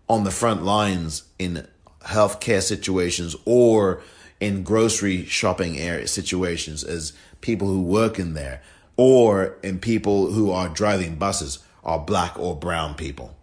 on 0.08 0.24
the 0.24 0.32
front 0.32 0.64
lines 0.64 1.24
in 1.38 1.68
healthcare 2.06 2.62
situations 2.62 3.36
or 3.44 4.02
in 4.40 4.64
grocery 4.64 5.26
shopping 5.26 5.78
area 5.78 6.08
situations 6.08 6.84
as 6.84 7.14
people 7.42 7.68
who 7.68 7.82
work 7.82 8.20
in 8.20 8.34
there 8.34 8.62
or 8.96 9.58
in 9.64 9.80
people 9.80 10.32
who 10.32 10.52
are 10.52 10.70
driving 10.70 11.16
buses 11.16 11.60
are 11.84 12.00
black 12.00 12.38
or 12.38 12.56
brown 12.56 12.94
people. 12.96 13.36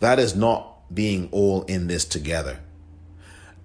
That 0.00 0.18
is 0.18 0.36
not 0.36 0.94
being 0.94 1.28
all 1.32 1.62
in 1.62 1.86
this 1.86 2.04
together. 2.04 2.60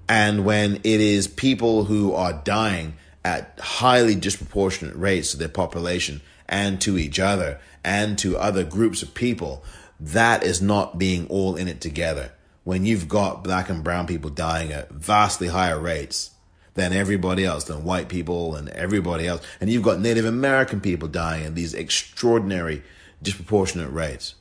And 0.08 0.46
when 0.46 0.76
it 0.78 0.86
is 0.86 1.28
people 1.28 1.86
who 1.86 2.14
are 2.14 2.34
dying 2.34 2.96
at 3.24 3.60
highly 3.62 4.16
disproportionate 4.16 4.96
rates 4.96 5.32
to 5.32 5.38
their 5.38 5.50
population 5.50 6.22
and 6.48 6.82
to 6.82 6.98
each 6.98 7.20
other 7.20 7.60
and 7.84 8.18
to 8.20 8.38
other 8.38 8.64
groups 8.64 9.04
of 9.04 9.14
people, 9.14 9.64
that 10.00 10.44
is 10.44 10.62
not 10.62 10.98
being 10.98 11.28
all 11.28 11.56
in 11.56 11.68
it 11.68 11.80
together. 11.80 12.32
When 12.64 12.86
you've 12.86 13.08
got 13.08 13.44
black 13.44 13.70
and 13.70 13.84
brown 13.84 14.08
people 14.08 14.30
dying 14.30 14.72
at 14.72 14.92
vastly 14.92 15.48
higher 15.48 15.80
rates 15.80 16.32
than 16.76 16.94
everybody 16.94 17.44
else, 17.44 17.64
than 17.64 17.84
white 17.84 18.08
people 18.08 18.56
and 18.56 18.70
everybody 18.70 19.28
else, 19.28 19.42
and 19.60 19.70
you've 19.70 19.84
got 19.84 20.00
Native 20.00 20.26
American 20.26 20.80
people 20.80 21.08
dying 21.08 21.46
at 21.46 21.56
these 21.56 21.74
extraordinary, 21.74 22.84
disproportionate 23.22 23.92
rates. 23.92 24.36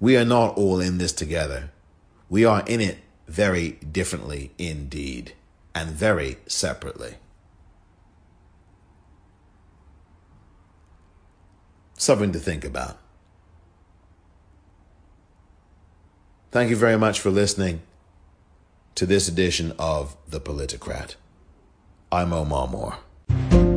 We 0.00 0.16
are 0.16 0.24
not 0.24 0.56
all 0.56 0.80
in 0.80 0.98
this 0.98 1.12
together. 1.12 1.70
We 2.28 2.44
are 2.44 2.62
in 2.66 2.80
it 2.80 2.98
very 3.26 3.72
differently 3.72 4.52
indeed, 4.58 5.34
and 5.74 5.90
very 5.90 6.38
separately. 6.46 7.14
Something 11.96 12.32
to 12.32 12.38
think 12.38 12.64
about. 12.64 12.98
Thank 16.50 16.70
you 16.70 16.76
very 16.76 16.96
much 16.96 17.20
for 17.20 17.30
listening 17.30 17.82
to 18.94 19.04
this 19.04 19.28
edition 19.28 19.74
of 19.78 20.16
The 20.26 20.40
Politicrat. 20.40 21.16
I'm 22.10 22.32
Omar 22.32 22.66
Moore. 22.68 23.67